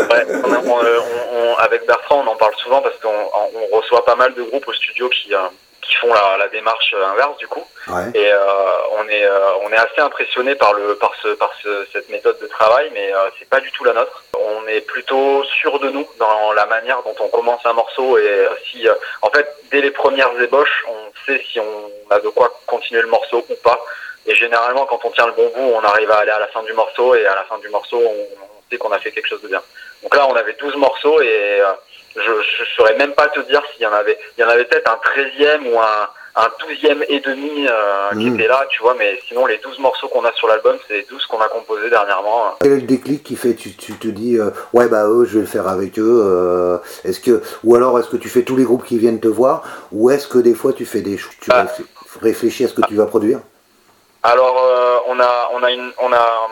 avec 1.60 1.88
Bertrand, 1.88 2.24
on 2.26 2.28
en 2.28 2.36
parle 2.36 2.56
souvent 2.58 2.82
parce 2.82 2.96
qu'on 3.00 3.76
reçoit 3.76 4.06
pas 4.06 4.16
mal 4.16 4.34
de 4.36 4.44
groupes 4.44 4.68
au 4.68 4.74
studio 4.74 5.10
qui, 5.10 5.34
euh, 5.34 5.40
qui 5.82 5.96
font 5.96 6.14
la, 6.14 6.38
la, 6.38 6.48
démarche 6.50 6.94
inverse 7.14 7.38
du 7.38 7.48
coup. 7.48 7.66
Et 8.14 8.32
euh, 8.32 8.38
on 8.98 9.08
est 9.08 9.26
euh, 9.26 9.54
on 9.64 9.72
est 9.72 9.78
assez 9.78 10.00
impressionné 10.00 10.56
par 10.56 10.74
le 10.74 10.96
par 10.96 11.12
ce 11.22 11.30
par 11.30 11.52
ce, 11.62 11.86
cette 11.92 12.10
méthode 12.10 12.38
de 12.40 12.48
travail, 12.48 12.90
mais 12.94 13.14
euh, 13.14 13.30
c'est 13.38 13.50
pas 13.50 13.60
du 13.60 13.72
tout 13.72 13.84
la 13.84 13.94
nôtre. 13.94 14.24
On 14.34 14.68
est 14.68 14.82
plutôt 14.82 15.44
sûr 15.46 15.80
de 15.80 15.90
nous 15.90 16.08
dans 16.20 16.54
la 16.54 16.66
manière 16.68 17.02
dont 17.04 17.16
on 17.20 17.30
commence 17.30 17.66
un 17.66 17.74
morceau 17.74 18.18
et 18.18 18.28
euh, 18.28 18.50
si 18.70 18.88
euh, 18.88 18.94
en 19.22 19.30
fait 19.30 19.48
dès 19.72 19.82
les 19.82 19.92
premières 19.92 20.32
ébauches, 20.40 20.86
on 20.88 21.26
sait 21.26 21.42
si 21.52 21.60
on 21.60 22.12
a 22.12 22.20
de 22.20 22.30
quoi 22.30 22.54
continuer 22.68 23.02
le 23.02 23.08
morceau 23.08 23.46
ou 23.50 23.56
pas. 23.64 23.80
Et 24.26 24.36
généralement, 24.36 24.86
quand 24.86 25.00
on 25.06 25.12
tient 25.12 25.26
le 25.26 25.32
bon 25.34 25.50
bout, 25.56 25.74
on 25.76 25.84
arrive 25.84 26.12
à 26.12 26.18
aller 26.18 26.32
à 26.32 26.40
la 26.40 26.48
fin 26.48 26.62
du 26.64 26.74
morceau 26.74 27.16
et 27.16 27.26
à 27.26 27.36
la 27.36 27.44
fin 27.46 27.58
du 27.58 27.70
morceau, 27.70 27.98
on, 27.98 28.44
on 28.44 28.70
sait 28.70 28.78
qu'on 28.78 28.92
a 28.92 29.00
fait 29.00 29.12
quelque 29.12 29.28
chose 29.28 29.42
de 29.42 29.48
bien. 29.48 29.62
Donc 30.04 30.16
là, 30.16 30.28
on 30.30 30.36
avait 30.36 30.54
12 30.54 30.76
morceaux 30.76 31.20
et 31.22 31.62
je 32.16 32.32
ne 32.32 32.66
saurais 32.76 32.96
même 32.98 33.14
pas 33.14 33.28
te 33.28 33.40
dire 33.42 33.62
s'il 33.74 33.84
y 33.84 33.88
en 33.88 33.94
avait. 33.94 34.18
Il 34.38 34.42
y 34.42 34.44
en 34.44 34.50
avait 34.50 34.66
peut-être 34.66 34.92
un 34.92 34.98
13e 34.98 35.72
ou 35.72 35.80
un, 35.80 36.08
un 36.36 36.48
12e 36.68 37.06
et 37.08 37.20
demi 37.20 37.68
euh, 37.68 38.10
qui 38.12 38.30
mmh. 38.30 38.36
était 38.36 38.48
là, 38.48 38.66
tu 38.70 38.82
vois, 38.82 38.96
mais 38.98 39.20
sinon 39.28 39.46
les 39.46 39.58
12 39.58 39.80
morceaux 39.80 40.08
qu'on 40.08 40.24
a 40.26 40.32
sur 40.34 40.48
l'album, 40.48 40.78
c'est 40.88 40.94
les 40.94 41.04
12 41.04 41.26
qu'on 41.26 41.40
a 41.40 41.48
composés 41.48 41.90
dernièrement. 41.90 42.56
Quel 42.62 42.72
est 42.74 42.76
le 42.76 42.82
déclic 42.84 43.24
qui 43.24 43.36
fait 43.36 43.56
tu, 43.56 43.76
tu 43.76 43.94
te 43.94 44.08
dis 44.08 44.38
euh, 44.38 44.52
ouais 44.74 44.88
bah 44.88 45.06
eux 45.08 45.26
je 45.26 45.36
vais 45.36 45.42
le 45.42 45.48
faire 45.48 45.68
avec 45.68 45.98
eux 46.00 46.24
euh, 46.26 46.78
est-ce 47.04 47.20
que 47.20 47.42
ou 47.64 47.76
alors 47.76 48.00
est-ce 48.00 48.10
que 48.10 48.18
tu 48.18 48.30
fais 48.30 48.44
tous 48.44 48.56
les 48.56 48.64
groupes 48.64 48.86
qui 48.86 48.98
viennent 48.98 49.20
te 49.20 49.28
voir 49.28 49.64
ou 49.92 50.10
est-ce 50.12 50.28
que 50.28 50.38
des 50.38 50.54
fois 50.54 50.74
tu 50.74 50.86
fais 50.86 51.02
des 51.02 51.18
tu 51.18 51.50
ah. 51.52 51.66
réfléchis 52.22 52.66
à 52.66 52.68
ce 52.68 52.74
que 52.74 52.86
tu 52.88 52.96
vas 52.96 53.06
produire? 53.06 53.40
Alors 54.24 54.56
on 55.08 55.20
a 55.20 55.50
on 55.54 55.64
a 55.64 55.72
une 55.72 55.92
on 56.00 56.14
a 56.14 56.50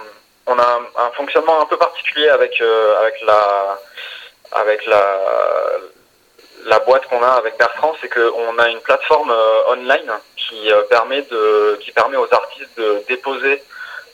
on 0.47 0.57
a 0.57 0.79
un 0.97 1.11
fonctionnement 1.15 1.61
un 1.61 1.65
peu 1.65 1.77
particulier 1.77 2.29
avec 2.29 2.61
avec 3.01 3.15
la 3.25 3.79
avec 4.51 4.85
la, 4.85 5.03
la 6.65 6.79
boîte 6.79 7.05
qu'on 7.07 7.21
a 7.23 7.29
avec 7.29 7.57
Bertrand, 7.57 7.93
c'est 8.01 8.09
qu'on 8.09 8.57
a 8.59 8.69
une 8.69 8.81
plateforme 8.81 9.31
euh, 9.31 9.73
online 9.73 10.11
qui 10.35 10.71
euh, 10.71 10.81
permet 10.89 11.21
de, 11.23 11.77
qui 11.81 11.91
permet 11.91 12.17
aux 12.17 12.33
artistes 12.33 12.77
de 12.77 13.03
déposer 13.07 13.63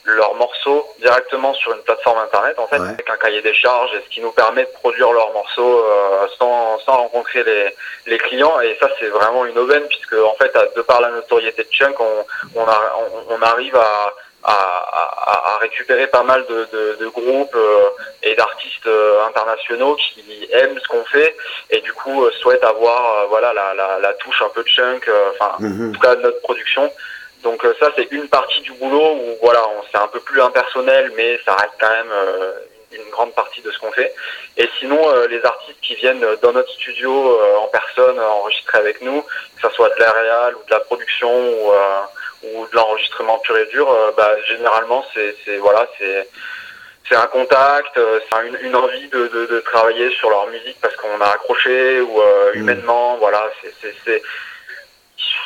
leurs 0.06 0.36
morceaux 0.36 0.86
directement 1.00 1.54
sur 1.54 1.72
une 1.72 1.82
plateforme 1.84 2.18
internet 2.20 2.60
en 2.60 2.68
fait 2.68 2.76
avec 2.76 3.10
un 3.10 3.16
cahier 3.16 3.42
des 3.42 3.54
charges 3.54 3.94
et 3.96 4.02
ce 4.04 4.10
qui 4.14 4.20
nous 4.20 4.34
permet 4.34 4.64
de 4.64 4.70
produire 4.72 5.14
leurs 5.14 5.32
morceaux 5.32 5.80
euh, 5.80 6.28
sans, 6.38 6.78
sans 6.80 6.98
rencontrer 6.98 7.42
les, 7.46 7.74
les 8.08 8.18
clients. 8.18 8.60
Et 8.60 8.76
ça 8.82 8.90
c'est 9.00 9.08
vraiment 9.08 9.46
une 9.46 9.58
aubaine 9.58 9.88
puisque 9.88 10.16
en 10.16 10.34
fait 10.34 10.54
de 10.76 10.82
par 10.82 11.00
la 11.00 11.10
notoriété 11.10 11.64
de 11.64 11.70
Chunk 11.72 11.98
on, 12.02 12.26
on, 12.56 12.66
a, 12.68 12.96
on, 12.98 13.36
on 13.36 13.42
arrive 13.42 13.78
à 13.78 14.14
à, 14.44 15.58
récupérer 15.62 16.08
pas 16.08 16.24
mal 16.24 16.46
de, 16.46 17.08
groupes 17.08 17.56
euh, 17.56 17.90
et 18.24 18.36
d'artistes 18.36 18.88
euh, 18.88 19.26
internationaux 19.28 19.96
qui 19.96 20.48
aiment 20.52 20.78
ce 20.78 20.88
qu'on 20.88 21.06
fait 21.06 21.36
et 21.70 21.80
du 21.82 21.94
coup 21.94 22.30
souhaitent 22.42 22.64
avoir 22.64 23.28
voilà 23.30 23.54
la, 23.54 24.14
touche 24.16 24.42
un 24.42 24.50
peu 24.50 24.64
de 24.64 24.68
chunk, 24.68 25.10
enfin 25.32 25.56
mhm. 25.60 25.90
en 25.90 25.94
tout 25.94 26.00
cas 26.00 26.16
de 26.16 26.22
notre 26.22 26.42
production. 26.42 26.92
Donc 27.44 27.66
ça 27.80 27.92
c'est 27.96 28.12
une 28.12 28.28
partie 28.28 28.62
du 28.62 28.72
boulot 28.74 29.16
où 29.16 29.38
voilà 29.42 29.62
c'est 29.92 30.00
un 30.00 30.08
peu 30.08 30.20
plus 30.20 30.42
impersonnel 30.42 31.12
mais 31.16 31.40
ça 31.46 31.54
reste 31.54 31.74
quand 31.80 31.90
même 31.90 32.14
une 32.92 33.10
grande 33.10 33.34
partie 33.34 33.62
de 33.62 33.72
ce 33.72 33.80
qu'on 33.80 33.92
fait. 33.92 34.14
Et 34.58 34.70
sinon, 34.80 35.00
les 35.30 35.44
artistes 35.44 35.80
qui 35.82 35.96
viennent 35.96 36.24
dans 36.42 36.52
notre 36.52 36.70
studio 36.70 37.40
en 37.60 37.68
personne 37.68 38.20
enregistrer 38.20 38.78
avec 38.78 39.02
nous, 39.02 39.22
que 39.22 39.68
ce 39.68 39.76
soit 39.76 39.90
de 39.90 40.00
la 40.00 40.12
réal 40.12 40.56
ou 40.56 40.66
de 40.66 40.72
la 40.72 40.80
production 40.82 41.32
ou, 41.32 41.72
ou 42.44 42.68
de 42.68 42.76
l'enregistrement 42.76 43.40
pur 43.40 43.58
et 43.58 43.66
dur, 43.68 43.90
euh, 43.90 44.12
bah, 44.18 44.36
généralement 44.48 45.06
c'est 45.14 45.58
voilà 45.58 45.88
c'est 45.98 46.28
c'est 47.08 47.16
un 47.16 47.28
contact, 47.28 47.98
euh, 47.98 48.20
c'est 48.22 48.48
une, 48.48 48.58
une, 48.62 48.76
envie 48.76 49.08
de, 49.10 49.28
de, 49.28 49.46
de, 49.48 49.60
travailler 49.60 50.10
sur 50.12 50.30
leur 50.30 50.48
musique 50.48 50.78
parce 50.82 50.96
qu'on 50.96 51.20
a 51.20 51.28
accroché 51.28 52.00
ou 52.00 52.22
euh, 52.22 52.54
mm. 52.54 52.58
humainement, 52.58 53.18
voilà, 53.18 53.50
c'est 53.62 54.22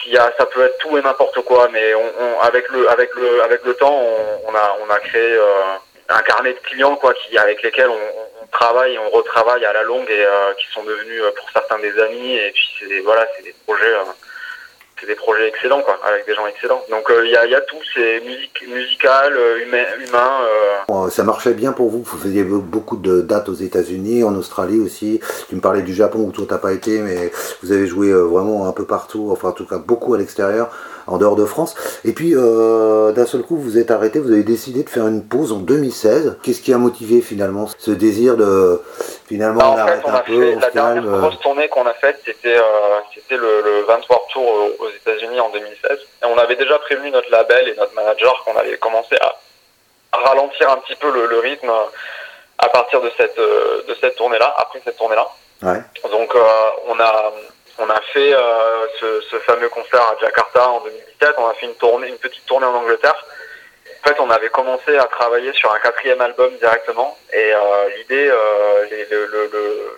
il 0.05 0.13
y 0.13 0.17
a, 0.17 0.31
ça 0.37 0.45
peut 0.45 0.63
être 0.63 0.77
tout 0.77 0.97
et 0.97 1.01
n'importe 1.01 1.41
quoi, 1.41 1.67
mais 1.71 1.93
on, 1.95 2.13
on, 2.19 2.39
avec 2.41 2.69
le 2.69 2.89
avec 2.89 3.13
le 3.15 3.43
avec 3.43 3.63
le 3.65 3.73
temps, 3.73 3.93
on, 3.93 4.49
on 4.49 4.55
a 4.55 4.77
on 4.85 4.89
a 4.89 4.99
créé 4.99 5.33
euh, 5.33 5.75
un 6.09 6.21
carnet 6.21 6.53
de 6.53 6.59
clients 6.59 6.95
quoi, 6.95 7.13
qui 7.13 7.37
avec 7.37 7.61
lesquels 7.61 7.89
on, 7.89 8.43
on 8.43 8.47
travaille 8.47 8.93
et 8.93 8.99
on 8.99 9.09
retravaille 9.09 9.65
à 9.65 9.73
la 9.73 9.83
longue 9.83 10.09
et 10.09 10.25
qui 10.57 10.67
sont 10.73 10.83
devenus 10.83 11.21
pour 11.35 11.49
certains 11.51 11.79
des 11.79 11.99
amis 11.99 12.35
et 12.35 12.51
puis 12.51 12.69
c'est 12.79 12.99
voilà, 12.99 13.27
c'est 13.35 13.43
des 13.43 13.55
projets 13.65 13.93
c'est 14.99 15.07
des 15.07 15.15
projets 15.15 15.47
excellents, 15.47 15.81
quoi, 15.81 15.99
avec 16.07 16.25
des 16.25 16.33
gens 16.33 16.47
excellents. 16.47 16.81
Donc 16.89 17.09
euh, 17.09 17.25
il 17.25 17.31
y, 17.31 17.37
a, 17.37 17.45
y, 17.45 17.55
a, 17.55 17.61
tout, 17.61 17.77
c'est 17.93 18.21
musique, 18.21 18.65
musical, 18.67 19.33
euh, 19.35 19.63
humain. 19.63 19.85
humain 20.07 20.31
euh. 20.89 21.09
ça 21.09 21.23
marchait 21.23 21.53
bien 21.53 21.71
pour 21.71 21.89
vous, 21.89 22.01
vous 22.01 22.17
faisiez 22.17 22.43
beaucoup 22.43 22.97
de 22.97 23.21
dates 23.21 23.49
aux 23.49 23.53
États-Unis, 23.53 24.23
en 24.23 24.35
Australie 24.35 24.79
aussi. 24.79 25.19
Tu 25.49 25.55
me 25.55 25.61
parlais 25.61 25.81
du 25.81 25.93
Japon 25.93 26.19
où 26.19 26.31
toi 26.31 26.45
t'as 26.49 26.57
pas 26.57 26.73
été, 26.73 26.99
mais 26.99 27.31
vous 27.61 27.71
avez 27.71 27.87
joué 27.87 28.11
vraiment 28.11 28.67
un 28.67 28.71
peu 28.71 28.85
partout, 28.85 29.29
enfin 29.31 29.49
en 29.49 29.53
tout 29.53 29.65
cas 29.65 29.77
beaucoup 29.77 30.13
à 30.13 30.17
l'extérieur 30.17 30.71
en 31.07 31.17
dehors 31.17 31.35
de 31.35 31.45
France. 31.45 31.75
Et 32.05 32.11
puis, 32.11 32.33
euh, 32.35 33.11
d'un 33.13 33.25
seul 33.25 33.41
coup, 33.41 33.55
vous 33.55 33.77
êtes 33.77 33.91
arrêté, 33.91 34.19
vous 34.19 34.31
avez 34.31 34.43
décidé 34.43 34.83
de 34.83 34.89
faire 34.89 35.07
une 35.07 35.23
pause 35.23 35.51
en 35.51 35.59
2016. 35.59 36.37
Qu'est-ce 36.43 36.61
qui 36.61 36.73
a 36.73 36.77
motivé 36.77 37.21
finalement 37.21 37.67
ce 37.77 37.91
désir 37.91 38.37
de 38.37 38.79
finalement 39.27 39.59
bah, 39.59 39.73
on 39.75 39.77
arrête 39.77 40.05
un 40.05 40.19
peu 40.19 40.55
La 40.59 40.69
dernière 40.71 41.03
grosse 41.03 41.39
tournée 41.39 41.67
qu'on 41.67 41.85
a 41.85 41.93
faite, 41.93 42.19
c'était 42.25 42.57
euh, 42.57 42.99
c'était 43.13 43.37
le, 43.37 43.61
le 43.61 43.81
23 43.83 44.27
Tour 44.31 44.71
aux 44.79 44.89
États-Unis 44.89 45.39
en 45.39 45.49
2016. 45.49 45.91
Et 45.91 46.25
on 46.25 46.37
avait 46.37 46.55
déjà 46.55 46.79
prévenu 46.79 47.11
notre 47.11 47.29
label 47.31 47.67
et 47.69 47.75
notre 47.75 47.93
manager 47.93 48.43
qu'on 48.43 48.57
allait 48.57 48.77
commencer 48.77 49.15
à, 49.21 49.35
ralentir 50.13 50.71
un 50.71 50.77
petit 50.77 50.95
peu 50.95 51.11
le, 51.11 51.39
rythme 51.39 51.71
à 52.57 52.69
partir 52.69 53.01
de 53.01 53.11
cette 53.17 53.37
de 53.37 53.95
cette 54.01 54.15
tournée-là, 54.15 54.53
après 54.57 54.81
cette 54.83 54.97
tournée-là. 54.97 55.27
Ouais. 55.61 55.81
Donc 56.11 56.35
euh, 56.35 56.43
on 56.87 56.99
a 56.99 57.31
on 57.79 57.89
a 57.89 58.01
fait 58.13 58.33
euh, 58.33 58.85
ce, 58.99 59.21
ce, 59.29 59.35
fameux 59.39 59.69
concert 59.69 60.01
à 60.01 60.15
Jakarta 60.19 60.69
en 60.69 60.81
2017. 60.81 61.35
On 61.37 61.47
a 61.47 61.53
fait 61.53 61.67
une 61.67 61.75
tournée, 61.75 62.07
une 62.07 62.17
petite 62.17 62.45
tournée 62.45 62.65
en 62.65 62.73
Angleterre. 62.73 63.23
En 64.03 64.09
fait, 64.09 64.19
on 64.19 64.29
avait 64.29 64.49
commencé 64.49 64.97
à 64.97 65.05
travailler 65.05 65.51
sur 65.53 65.73
un 65.73 65.79
quatrième 65.79 66.21
album 66.21 66.55
directement, 66.57 67.17
et 67.33 67.53
euh, 67.53 67.89
l'idée, 67.97 68.29
euh, 68.29 68.85
le, 69.09 69.25
le, 69.25 69.49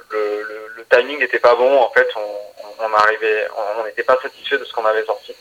le, 0.10 0.72
le, 0.78 0.86
timing 0.90 1.20
n'était 1.20 1.40
pas 1.40 1.56
bon. 1.56 1.80
En 1.80 1.90
fait, 1.92 2.08
on, 2.16 2.84
on 2.84 2.94
arrivait, 2.94 3.48
on 3.80 3.84
n'était 3.86 4.04
pas 4.04 4.18
satisfait 4.22 4.58
de 4.58 4.64
ce 4.64 4.74
qu'on 4.74 4.86
avait 4.86 5.06
sorti. 5.06 5.36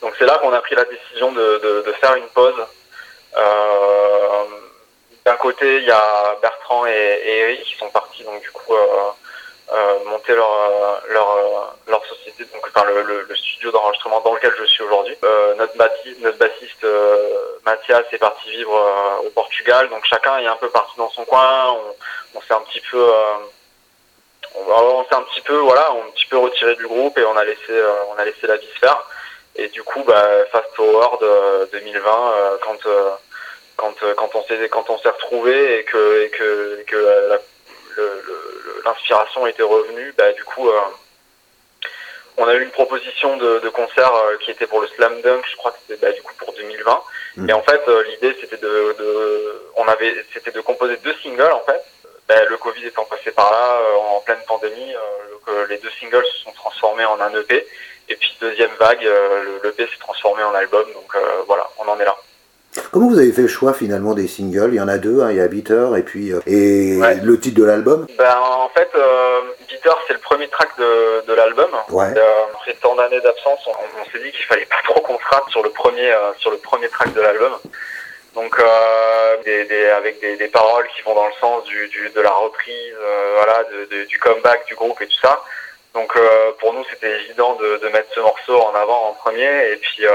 Donc 0.00 0.14
c'est 0.18 0.26
là 0.26 0.38
qu'on 0.38 0.52
a 0.52 0.60
pris 0.60 0.74
la 0.74 0.84
décision 0.84 1.32
de, 1.32 1.58
de, 1.58 1.82
de 1.86 1.92
faire 1.94 2.14
une 2.16 2.28
pause. 2.28 2.66
Euh, 3.36 4.44
D'un 5.24 5.36
côté, 5.36 5.78
il 5.78 5.84
y 5.84 5.90
a 5.90 6.36
Bertrand 6.42 6.84
et, 6.86 7.22
Eric 7.24 7.62
qui 7.62 7.76
sont 7.76 7.88
partis, 7.90 8.24
donc 8.24 8.40
du 8.42 8.50
coup 8.50 8.74
euh, 10.22 10.34
monter 10.34 10.34
leur, 10.34 11.02
leur, 11.08 11.76
leur 11.88 12.06
société, 12.06 12.44
donc 12.52 12.62
enfin, 12.74 12.86
le, 12.90 13.34
studio 13.34 13.70
d'enregistrement 13.70 14.20
dans 14.20 14.34
lequel 14.34 14.52
je 14.58 14.64
suis 14.64 14.82
aujourd'hui. 14.82 15.16
Euh, 15.24 15.54
notre, 15.54 15.76
notre 16.20 16.38
bassiste 16.38 16.84
euh, 16.84 17.58
Mathias 17.64 18.04
est 18.12 18.18
parti 18.18 18.50
vivre 18.50 19.20
au 19.24 19.30
Portugal, 19.30 19.88
donc 19.88 20.04
chacun 20.04 20.38
est 20.38 20.46
un 20.46 20.56
peu 20.56 20.68
parti 20.68 20.96
dans 20.96 21.10
son 21.10 21.24
coin. 21.24 21.72
On, 21.72 22.38
on 22.38 22.40
s'est 22.42 22.54
un 22.54 22.60
petit 22.60 22.80
peu 22.90 23.04
on, 24.54 25.04
s'est 25.04 25.14
un 25.14 25.22
petit 25.22 25.40
peu 25.42 25.56
voilà 25.56 25.92
on 25.92 26.02
un 26.02 26.10
petit 26.10 26.26
peu 26.26 26.36
retiré 26.38 26.74
du 26.76 26.86
groupe 26.86 27.16
et 27.18 27.24
on 27.24 27.36
a 27.36 27.44
laissé 27.44 27.72
on 28.10 28.18
a 28.18 28.24
laissé 28.24 28.46
la 28.46 28.56
vie 28.56 28.66
se 28.74 28.78
faire 28.78 29.02
et 29.56 29.68
du 29.68 29.82
coup 29.82 30.02
bah 30.04 30.28
fast 30.50 30.74
forward 30.74 31.24
2020 31.72 32.58
quand 32.62 32.78
quand 33.76 33.94
quand 34.16 34.34
on 34.34 34.42
s'est 34.44 34.68
quand 34.68 34.90
on 34.90 34.98
s'est 34.98 35.08
retrouvé 35.08 35.78
et 35.78 35.84
que, 35.84 36.24
et 36.24 36.30
que 36.30 37.28
la, 37.28 37.38
l'inspiration 38.84 39.46
était 39.46 39.62
revenue, 39.62 40.12
bah, 40.16 40.32
du 40.32 40.44
coup, 40.44 40.68
euh, 40.68 40.80
on 42.36 42.46
a 42.46 42.54
eu 42.54 42.62
une 42.62 42.70
proposition 42.70 43.36
de, 43.36 43.68
concert 43.70 44.14
euh, 44.14 44.36
qui 44.38 44.50
était 44.50 44.66
pour 44.66 44.80
le 44.80 44.88
Slam 44.88 45.20
Dunk, 45.22 45.44
je 45.50 45.56
crois 45.56 45.70
que 45.72 45.78
c'était 45.86 46.00
bah, 46.06 46.12
du 46.12 46.22
coup 46.22 46.34
pour 46.38 46.52
2020. 46.54 47.02
Mm. 47.36 47.50
Et 47.50 47.52
en 47.52 47.62
fait, 47.62 47.82
euh, 47.88 48.04
l'idée 48.04 48.36
c'était 48.40 48.56
de, 48.56 48.96
on 49.76 49.86
avait, 49.88 50.14
c'était 50.32 50.50
de 50.50 50.60
composer 50.60 50.96
deux 50.98 51.14
singles 51.22 51.52
en 51.52 51.60
fait. 51.60 51.84
Bah, 52.28 52.44
le 52.44 52.56
Covid 52.56 52.86
étant 52.86 53.04
passé 53.04 53.30
par 53.32 53.50
là 53.50 53.78
en 54.14 54.20
pleine 54.20 54.42
pandémie, 54.46 54.94
les 55.68 55.78
deux 55.78 55.90
singles 55.98 56.24
se 56.24 56.44
sont 56.44 56.52
transformés 56.52 57.04
en 57.04 57.20
un 57.20 57.34
EP. 57.34 57.66
Et 58.08 58.16
puis 58.16 58.36
deuxième 58.40 58.70
vague, 58.78 59.06
l'EP 59.64 59.86
s'est 59.86 59.98
transformé 59.98 60.42
en 60.42 60.54
album. 60.54 60.86
Donc 60.92 61.16
voilà, 61.46 61.68
on 61.78 61.88
en 61.88 61.98
est 61.98 62.04
là. 62.04 62.16
Comment 62.90 63.08
vous 63.08 63.18
avez 63.18 63.32
fait 63.32 63.42
le 63.42 63.48
choix 63.48 63.74
finalement 63.74 64.14
des 64.14 64.26
singles? 64.26 64.70
Il 64.72 64.76
y 64.76 64.80
en 64.80 64.88
a 64.88 64.96
deux, 64.96 65.20
hein, 65.20 65.30
il 65.30 65.36
y 65.36 65.40
a 65.40 65.48
Bitter 65.48 65.88
et 65.96 66.02
puis 66.02 66.32
euh, 66.32 66.40
et 66.46 66.98
le 67.22 67.38
titre 67.38 67.60
de 67.60 67.64
l'album? 67.64 68.06
Ben, 68.16 68.34
En 68.38 68.70
fait, 68.70 68.88
euh, 68.94 69.40
Bitter 69.68 69.90
c'est 70.06 70.14
le 70.14 70.18
premier 70.20 70.48
track 70.48 70.70
de, 70.78 71.26
de 71.26 71.34
l'album. 71.34 71.70
Ouais. 71.90 72.06
Euh, 72.16 72.44
après 72.54 72.72
tant 72.80 72.94
d'années 72.94 73.20
d'absence, 73.20 73.60
on, 73.66 74.10
s'est 74.10 74.24
dit 74.24 74.30
qu'il 74.30 74.46
fallait 74.46 74.66
pas 74.66 74.80
trop 74.84 75.00
qu'on 75.00 75.18
se 75.18 75.24
rate 75.30 75.48
sur 75.50 75.62
le 75.62 75.68
premier 75.70 76.12
euh, 76.12 76.32
sur 76.38 76.50
le 76.50 76.56
premier 76.56 76.88
track 76.88 77.12
de 77.12 77.20
l'album. 77.20 77.52
Donc 78.34 78.56
des, 79.44 79.66
des, 79.66 79.86
avec 79.88 80.20
des, 80.22 80.38
des, 80.38 80.48
paroles 80.48 80.86
qui 80.96 81.02
vont 81.02 81.14
dans 81.14 81.26
le 81.26 81.34
sens 81.38 81.64
du, 81.64 81.88
du 81.88 82.08
de 82.08 82.20
la 82.22 82.30
reprise, 82.30 82.94
voilà, 83.34 83.64
de, 83.90 84.04
du 84.04 84.18
comeback 84.18 84.64
du 84.66 84.74
groupe 84.74 84.98
et 85.02 85.06
tout 85.06 85.20
ça. 85.20 85.42
Donc 85.92 86.18
pour 86.58 86.72
nous 86.72 86.82
c'était 86.90 87.20
évident 87.20 87.56
de, 87.56 87.76
de, 87.76 87.88
mettre 87.90 88.08
ce 88.14 88.20
morceau 88.20 88.58
en 88.58 88.74
avant 88.74 89.10
en 89.10 89.12
premier 89.12 89.72
et 89.72 89.76
puis 89.76 90.06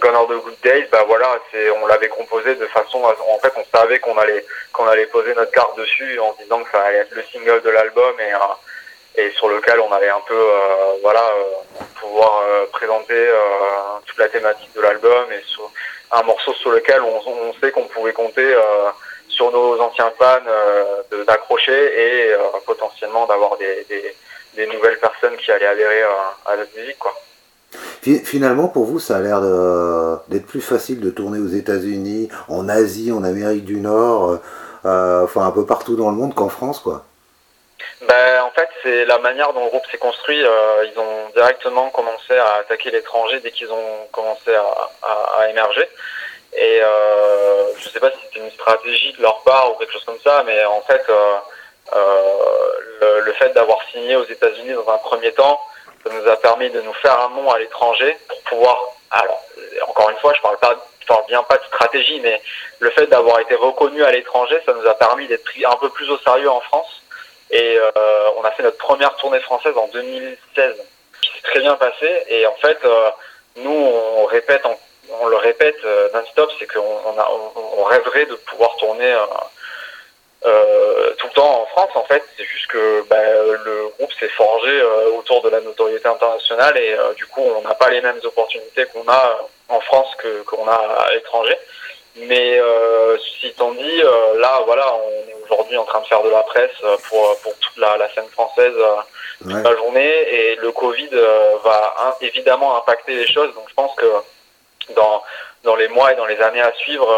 Gone 0.00 0.16
are 0.16 0.26
the 0.26 0.42
Good 0.42 0.60
Days, 0.62 0.86
bah 0.90 1.04
voilà, 1.06 1.38
c'est, 1.50 1.70
on 1.70 1.86
l'avait 1.86 2.08
composé 2.08 2.56
de 2.56 2.66
façon, 2.66 3.02
en 3.04 3.38
fait, 3.38 3.52
on 3.56 3.78
savait 3.78 4.00
qu'on 4.00 4.16
allait, 4.18 4.44
qu'on 4.72 4.86
allait 4.86 5.06
poser 5.06 5.34
notre 5.34 5.52
carte 5.52 5.76
dessus 5.78 6.18
en 6.18 6.34
disant 6.40 6.62
que 6.64 6.70
ça 6.72 6.82
allait 6.82 6.98
être 6.98 7.14
le 7.14 7.22
single 7.32 7.62
de 7.62 7.70
l'album 7.70 8.14
et, 8.18 8.32
euh, 8.32 9.22
et 9.22 9.30
sur 9.32 9.48
lequel 9.48 9.78
on 9.80 9.92
allait 9.92 10.08
un 10.08 10.20
peu, 10.26 10.34
euh, 10.34 10.96
voilà, 11.00 11.22
euh, 11.22 11.84
pouvoir 12.00 12.42
présenter 12.72 13.28
toute 14.06 14.18
la 14.18 14.28
thématique 14.28 14.72
de 14.74 14.80
l'album 14.80 15.30
et 15.32 15.42
sur 15.46 15.70
un 16.10 16.22
morceau 16.22 16.52
sur 16.54 16.70
lequel 16.70 17.00
on, 17.00 17.20
on 17.26 17.54
sait 17.54 17.70
qu'on 17.70 17.84
pouvait 17.84 18.12
compter 18.12 18.54
sur 19.28 19.50
nos 19.52 19.80
anciens 19.80 20.12
fans 20.18 20.40
d'accrocher 21.26 21.72
et 21.72 22.34
potentiellement 22.66 23.26
d'avoir 23.26 23.56
des, 23.56 23.84
des, 23.84 24.14
des, 24.54 24.66
nouvelles 24.66 24.98
personnes 24.98 25.36
qui 25.36 25.50
allaient 25.50 25.66
adhérer 25.66 26.02
à 26.46 26.56
notre 26.56 26.76
musique, 26.76 26.98
quoi. 26.98 27.14
Finalement, 28.04 28.68
pour 28.68 28.84
vous, 28.84 28.98
ça 29.00 29.16
a 29.16 29.20
l'air 29.20 29.40
d'être 30.28 30.46
plus 30.46 30.60
facile 30.60 31.00
de 31.00 31.08
tourner 31.08 31.38
aux 31.38 31.48
États-Unis, 31.48 32.28
en 32.48 32.68
Asie, 32.68 33.10
en 33.10 33.24
Amérique 33.24 33.64
du 33.64 33.80
Nord, 33.80 34.30
euh, 34.30 34.36
euh, 34.84 35.24
enfin 35.24 35.46
un 35.46 35.50
peu 35.50 35.64
partout 35.64 35.96
dans 35.96 36.10
le 36.10 36.16
monde 36.16 36.34
qu'en 36.34 36.50
France, 36.50 36.80
quoi. 36.80 37.04
Ben, 38.06 38.42
en 38.42 38.50
fait, 38.50 38.68
c'est 38.82 39.06
la 39.06 39.18
manière 39.20 39.54
dont 39.54 39.64
le 39.64 39.70
groupe 39.70 39.86
s'est 39.90 39.96
construit. 39.96 40.44
Euh, 40.44 40.84
ils 40.84 40.98
ont 40.98 41.30
directement 41.34 41.88
commencé 41.88 42.36
à 42.36 42.56
attaquer 42.60 42.90
l'étranger 42.90 43.40
dès 43.40 43.50
qu'ils 43.50 43.72
ont 43.72 44.06
commencé 44.12 44.54
à, 44.54 45.48
émerger. 45.48 45.88
Et 46.56 46.80
je 47.78 47.86
ne 47.88 47.90
sais 47.90 48.00
pas 48.00 48.10
si 48.10 48.18
c'était 48.26 48.44
une 48.44 48.52
stratégie 48.52 49.14
de 49.14 49.22
leur 49.22 49.42
part 49.42 49.72
ou 49.72 49.78
quelque 49.78 49.92
chose 49.92 50.04
comme 50.04 50.20
ça, 50.22 50.42
mais 50.44 50.62
en 50.66 50.82
fait, 50.82 51.02
le, 51.94 53.20
le, 53.20 53.32
fait 53.32 53.52
d'avoir 53.54 53.78
signé 53.92 54.16
aux 54.16 54.24
États-Unis 54.24 54.74
dans 54.74 54.92
un 54.92 54.98
premier 54.98 55.32
temps, 55.32 55.58
ça 56.04 56.12
nous 56.12 56.28
a 56.28 56.36
permis 56.36 56.70
de 56.70 56.80
nous 56.82 56.92
faire 56.94 57.18
un 57.20 57.30
nom 57.30 57.50
à 57.50 57.58
l'étranger 57.58 58.16
pour 58.28 58.40
pouvoir. 58.42 58.78
Alors, 59.10 59.42
encore 59.88 60.10
une 60.10 60.16
fois, 60.16 60.32
je 60.34 60.40
parle 60.42 60.58
pas, 60.58 60.76
parle 61.06 61.24
bien 61.26 61.42
pas 61.44 61.56
de 61.56 61.64
stratégie, 61.64 62.20
mais 62.20 62.40
le 62.80 62.90
fait 62.90 63.06
d'avoir 63.06 63.40
été 63.40 63.54
reconnu 63.54 64.02
à 64.04 64.10
l'étranger, 64.10 64.60
ça 64.66 64.72
nous 64.74 64.86
a 64.86 64.94
permis 64.94 65.26
d'être 65.26 65.44
pris 65.44 65.64
un 65.64 65.76
peu 65.76 65.88
plus 65.90 66.10
au 66.10 66.18
sérieux 66.18 66.50
en 66.50 66.60
France. 66.60 67.02
Et 67.50 67.78
euh, 67.78 68.30
on 68.36 68.42
a 68.42 68.50
fait 68.52 68.62
notre 68.62 68.78
première 68.78 69.14
tournée 69.16 69.40
française 69.40 69.76
en 69.76 69.88
2016, 69.88 70.74
qui 71.20 71.30
s'est 71.30 71.42
très 71.42 71.60
bien 71.60 71.74
passé. 71.76 72.24
Et 72.28 72.46
en 72.46 72.54
fait, 72.54 72.78
euh, 72.84 73.10
nous, 73.56 73.70
on 73.70 74.24
répète, 74.24 74.62
on, 75.10 75.26
le 75.26 75.36
répète 75.36 75.76
euh, 75.84 76.08
non-stop, 76.12 76.50
c'est 76.58 76.66
qu'on 76.66 76.80
on, 76.80 77.14
on, 77.78 77.84
rêverait 77.84 78.26
de 78.26 78.34
pouvoir 78.34 78.76
tourner 78.76 79.14
tout 81.18 81.26
le 81.28 81.32
temps 81.34 81.62
en 81.62 81.63
France 81.74 81.94
en 81.94 82.04
fait. 82.04 82.22
C'est 82.36 82.44
juste 82.44 82.68
que 82.68 83.02
bah, 83.10 83.16
le 83.70 83.88
groupe 83.96 84.12
s'est 84.18 84.34
forgé 84.42 84.74
autour 85.18 85.42
de 85.42 85.50
la 85.50 85.60
notoriété 85.60 86.06
internationale 86.08 86.76
et 86.78 86.96
du 87.16 87.26
coup 87.26 87.42
on 87.42 87.62
n'a 87.62 87.74
pas 87.74 87.90
les 87.90 88.00
mêmes 88.00 88.20
opportunités 88.22 88.86
qu'on 88.92 89.06
a 89.08 89.22
en 89.68 89.80
France 89.80 90.10
que 90.22 90.42
qu'on 90.42 90.66
a 90.68 90.80
à 91.06 91.12
l'étranger. 91.14 91.56
Mais 92.16 92.60
euh, 92.60 93.16
ceci 93.18 93.48
étant 93.48 93.72
dit, 93.72 94.02
euh, 94.02 94.38
là, 94.38 94.62
voilà, 94.66 94.86
on 94.94 95.30
est 95.30 95.36
aujourd'hui 95.44 95.76
en 95.76 95.84
train 95.84 96.00
de 96.00 96.06
faire 96.06 96.22
de 96.22 96.30
la 96.30 96.42
presse 96.44 96.70
euh, 96.84 96.96
pour, 97.08 97.36
pour 97.42 97.58
toute 97.58 97.76
la, 97.76 97.96
la 97.96 98.08
scène 98.14 98.28
française 98.28 98.74
toute 99.42 99.64
la 99.64 99.76
journée 99.76 100.14
et 100.32 100.56
le 100.56 100.70
Covid 100.72 101.10
va 101.64 102.16
évidemment 102.20 102.78
impacter 102.78 103.14
les 103.14 103.26
choses. 103.26 103.52
Donc 103.54 103.64
je 103.68 103.74
pense 103.74 103.94
que 103.96 104.06
dans, 104.94 105.76
les 105.76 105.88
mois 105.88 106.12
et 106.12 106.16
dans 106.16 106.26
les 106.26 106.40
années 106.40 106.60
à 106.60 106.72
suivre, 106.74 107.08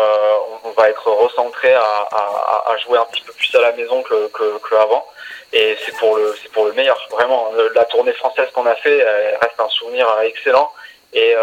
on, 0.64 0.70
va 0.70 0.88
être 0.88 1.10
recentré 1.10 1.74
à, 1.74 2.76
jouer 2.84 2.98
un 2.98 3.04
petit 3.06 3.22
peu 3.22 3.32
plus 3.32 3.54
à 3.54 3.60
la 3.60 3.72
maison 3.72 4.02
que, 4.02 4.74
avant. 4.76 5.06
Et 5.52 5.76
c'est 5.84 5.96
pour 5.96 6.16
le 6.16 6.72
meilleur. 6.74 6.98
Vraiment, 7.10 7.52
la 7.74 7.84
tournée 7.84 8.12
française 8.12 8.48
qu'on 8.52 8.66
a 8.66 8.74
fait 8.76 9.02
reste 9.40 9.60
un 9.60 9.68
souvenir 9.68 10.06
excellent. 10.22 10.72
Et 11.12 11.34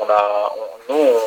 on 0.00 0.10
a 0.10 0.52
nous 0.88 1.20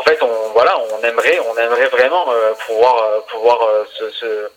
en 0.00 0.02
fait, 0.02 0.22
on 0.22 0.50
voilà, 0.52 0.78
on 0.78 1.04
aimerait, 1.04 1.38
on 1.40 1.56
aimerait 1.58 1.88
vraiment 1.88 2.32
euh, 2.32 2.54
pouvoir 2.66 3.02
euh, 3.02 3.20
pouvoir 3.30 3.62
euh, 3.62 3.84
se, 3.98 4.50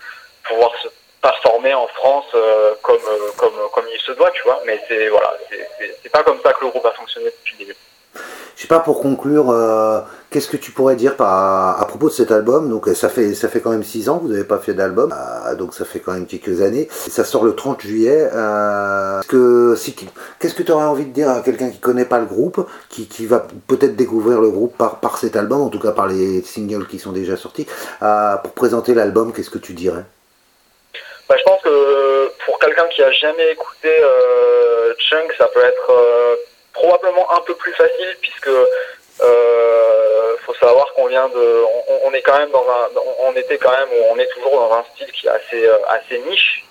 pouvoir 0.44 0.72
se 0.82 0.88
performer 1.22 1.74
en 1.74 1.88
France 1.88 2.34
comme 2.82 3.02
comme 3.38 3.70
comme 3.74 3.86
il 3.94 4.00
se 4.00 4.12
doit, 4.14 4.32
tu 4.32 4.42
vois. 4.44 4.62
Mais 4.66 4.82
c'est 4.88 5.10
voilà, 5.10 5.38
c'est 6.02 6.10
pas 6.10 6.24
comme 6.24 6.40
ça 6.42 6.54
que 6.54 6.64
le 6.64 6.70
groupe 6.70 6.86
a 6.86 6.92
fonctionné 6.92 7.28
depuis 7.28 7.56
le 7.60 7.66
début. 7.66 7.78
Je 8.56 8.62
sais 8.62 8.68
pas 8.68 8.80
pour 8.80 9.02
conclure, 9.02 9.54
qu'est-ce 10.30 10.48
que 10.48 10.58
tu 10.58 10.72
pourrais 10.72 10.96
dire 10.96 11.16
à 11.20 11.84
propos 11.88 12.10
de 12.10 12.14
cet 12.14 12.32
album? 12.32 12.70
Donc 12.70 12.88
ça 12.88 13.10
fait 13.10 13.34
ça 13.34 13.50
fait 13.50 13.62
quand 13.62 13.72
même 13.72 13.84
six 13.84 14.10
ans 14.10 14.20
que 14.20 14.24
vous 14.24 14.32
n'avez 14.32 14.44
pas 14.44 14.60
fait 14.60 14.74
d'album, 14.74 15.14
donc 15.58 15.74
ça 15.74 15.86
fait 15.86 16.00
quand 16.00 16.14
même 16.14 16.28
quelques 16.28 16.62
années. 16.62 16.88
Ça 16.92 17.24
sort 17.24 17.44
le 17.44 17.56
30 17.56 17.82
juillet. 17.82 18.30
que 19.28 19.76
si 19.76 19.96
qu'est-ce 20.40 20.54
que 20.54 20.64
tu 20.64 20.72
aurais 20.72 20.86
envie 20.86 21.06
de 21.06 21.12
dire 21.12 21.30
à 21.30 21.42
quelqu'un 21.42 21.70
qui 21.70 21.80
connaît 21.80 22.06
pas 22.06 22.20
le 22.20 22.26
groupe, 22.26 22.68
qui, 22.90 23.08
qui 23.08 23.26
va 23.26 23.46
peut-être 23.68 23.96
découvrir 23.96 24.40
le 24.40 24.50
groupe 24.50 24.78
par 24.78 25.00
par 25.00 25.18
cet 25.18 25.36
album, 25.36 25.62
en 25.62 25.70
tout 25.70 25.80
cas 25.80 25.92
par 25.92 26.08
les 26.08 26.42
singles 26.44 26.88
qui 26.88 27.00
sont 27.00 27.12
déjà 27.12 27.36
sortis, 27.38 27.68
pour 28.00 28.52
présenter 28.54 28.94
l'album 28.94 29.34
Qu'est-ce 29.34 29.50
que 29.50 29.58
tu 29.58 29.74
dirais? 29.74 30.04
Bah, 31.28 31.36
je 31.38 31.44
pense 31.44 31.62
que 31.64 32.46
pour 32.46 32.60
quelqu'un 32.60 32.86
qui 32.94 33.02
a 33.02 33.12
jamais 33.12 33.52
écouté 33.52 33.90
Chunk, 35.00 35.34
ça 35.38 35.48
peut 35.54 35.62
être 35.62 35.92
probablement 36.74 37.32
un 37.32 37.42
peu 37.42 37.56
plus 37.56 37.74
facile 37.74 38.18
puisque 38.22 38.50
euh, 39.22 40.36
faut 40.46 40.54
savoir 40.56 40.92
qu'on 40.94 41.08
vient 41.08 41.30
de, 41.30 41.64
on, 42.06 42.12
est 42.14 42.22
quand 42.22 42.38
même 42.38 42.52
dans 42.52 42.66
un, 42.68 42.90
on 43.20 43.34
était 43.34 43.58
quand 43.58 43.72
même, 43.72 43.90
on 44.12 44.18
est 44.18 44.28
toujours 44.34 44.56
dans 44.56 44.76
un 44.76 44.84
style 44.94 45.12
qui 45.12 45.28
est 45.28 45.30
assez 45.30 45.66
euh, 45.66 45.78
assez 45.88 46.20
niche. 46.20 46.66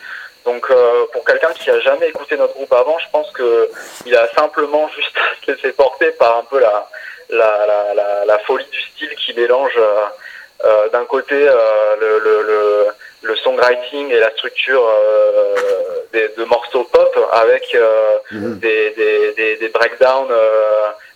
Donc 0.45 0.69
euh, 0.71 1.07
pour 1.13 1.25
quelqu'un 1.25 1.53
qui 1.53 1.71
a 1.71 1.79
jamais 1.81 2.09
écouté 2.09 2.37
notre 2.37 2.55
groupe 2.55 2.73
avant, 2.73 2.99
je 2.99 3.07
pense 3.13 3.31
que 3.31 3.71
il 4.07 4.17
a 4.17 4.29
simplement 4.35 4.89
juste 4.97 5.17
à 5.49 5.57
se 5.57 5.69
porter 5.69 6.11
par 6.13 6.39
un 6.39 6.45
peu 6.45 6.59
la 6.59 6.89
la, 7.31 7.95
la, 7.95 8.25
la, 8.27 8.39
folie 8.41 8.67
du 8.67 8.81
style 8.83 9.15
qui 9.15 9.33
mélange 9.35 9.73
euh, 9.79 10.05
euh 10.65 10.89
d'un 10.91 11.07
côté 11.07 11.35
le, 11.35 12.19
le, 12.19 12.43
le, 12.43 12.87
le, 13.23 13.37
songwriting 13.37 14.11
et 14.11 14.19
la 14.19 14.31
structure 14.33 14.87
des, 16.13 16.29
de 16.37 16.45
morceaux 16.45 16.85
pop 16.85 17.29
avec 17.33 17.77
mmh. 18.31 18.55
des, 18.59 18.91
des, 18.91 19.33
des, 19.33 19.57
des 19.57 19.69
breakdowns 19.69 20.33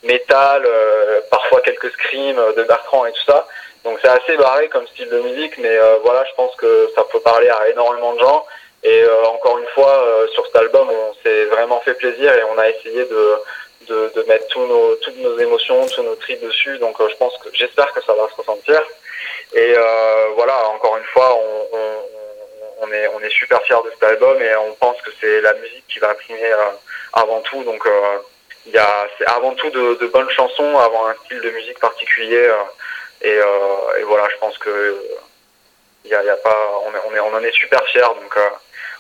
métal, 0.07 0.63
euh, 0.65 1.21
parfois 1.31 1.61
quelques 1.61 1.91
screams 1.93 2.41
de 2.57 2.63
Bertrand 2.63 3.07
et 3.07 3.13
tout 3.13 3.25
ça. 3.27 3.47
Donc 3.85 3.99
c'est 4.03 4.09
assez 4.09 4.37
barré 4.37 4.69
comme 4.69 4.87
style 4.89 5.09
de 5.09 5.21
musique, 5.21 5.59
mais 5.59 5.77
euh, 5.77 5.97
voilà, 6.05 6.25
je 6.25 6.35
pense 6.35 6.55
que 6.57 6.91
ça 6.95 7.05
peut 7.05 7.21
parler 7.21 7.49
à 7.49 7.69
énormément 7.69 8.15
de 8.15 8.21
gens. 8.21 8.47
Et 8.83 9.03
euh, 9.03 9.25
encore 9.27 9.59
une 9.59 9.67
fois, 9.69 10.05
sur 10.33 10.47
cet 10.47 10.57
album, 10.57 10.89
on 10.91 11.15
s'est 11.23 11.45
vraiment 11.47 11.81
fait 11.81 11.95
plaisir 11.95 12.33
et 12.33 12.43
on 12.55 12.59
a 12.59 12.69
essayé 12.69 13.05
de, 13.05 13.35
de, 13.89 14.13
de 14.15 14.23
mettre 14.29 14.47
tous 14.49 14.65
nos, 14.67 14.95
toutes 14.97 15.17
nos 15.19 15.39
émotions, 15.39 15.87
tous 15.87 16.03
nos 16.03 16.15
tripes 16.15 16.45
dessus. 16.45 16.79
Donc 16.79 16.97
je 17.01 17.17
pense 17.17 17.37
que 17.39 17.49
j'espère 17.53 17.93
que 17.93 18.03
ça 18.05 18.15
va 18.15 18.29
se 18.29 18.37
ressentir. 18.37 18.81
Et 19.55 19.75
voilà, 20.37 20.69
encore 20.69 20.97
une 20.99 21.05
fois, 21.05 21.37
on, 21.37 21.77
on, 21.77 21.95
on, 22.81 22.91
est, 22.93 23.09
on 23.09 23.21
est 23.21 23.31
super 23.31 23.63
fiers 23.63 23.77
de 23.85 23.91
cet 23.91 24.03
album 24.03 24.41
et 24.41 24.57
on 24.57 24.75
pense 24.75 25.01
que 25.03 25.11
c'est 25.21 25.41
la 25.41 25.55
musique 25.55 25.85
qui 25.89 25.99
va 25.99 26.15
primer 26.15 26.53
avant 27.13 27.41
tout. 27.41 27.63
Donc 27.65 27.87
il 28.67 28.73
y 28.73 28.79
a 28.79 29.07
c'est 29.19 29.27
avant 29.27 29.55
tout 29.55 29.71
de, 29.71 30.07
bonnes 30.13 30.31
chansons 30.31 30.79
avant 30.79 31.07
un 31.09 31.15
style 31.25 31.41
de 31.41 31.51
musique 31.51 31.79
particulier 31.79 32.49
euh, 32.49 33.23
et, 33.23 33.39
euh, 33.39 34.05
voilà 34.07 34.25
je 34.33 34.39
pense 34.39 34.59
que 34.59 34.97
y 36.05 36.15
a, 36.15 36.37
pas 36.37 36.57
on, 36.87 37.15
est, 37.15 37.21
on, 37.21 37.35
en 37.35 37.41
est 37.41 37.53
super 37.53 37.83
fiers 37.87 38.01
donc 38.01 38.37
euh, 38.37 38.41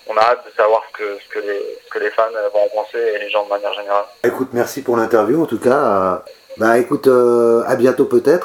on 0.08 0.16
a 0.16 0.20
hâte 0.20 0.46
de 0.46 0.56
savoir 0.56 0.82
ce 0.92 0.98
que, 0.98 1.38
les, 1.40 1.62
que 1.90 1.98
les 1.98 2.10
fans 2.10 2.30
vont 2.52 2.64
en 2.64 2.68
penser 2.68 2.98
et 2.98 3.18
les 3.18 3.28
gens 3.28 3.44
de 3.44 3.48
manière 3.48 3.74
générale. 3.74 4.04
Écoute, 4.22 4.50
merci 4.52 4.82
pour 4.82 4.96
l'interview 4.96 5.42
en 5.42 5.46
tout 5.46 5.58
cas. 5.58 6.22
Bah 6.58 6.78
écoute, 6.78 7.08
à 7.08 7.74
bientôt 7.74 8.04
peut-être. 8.04 8.44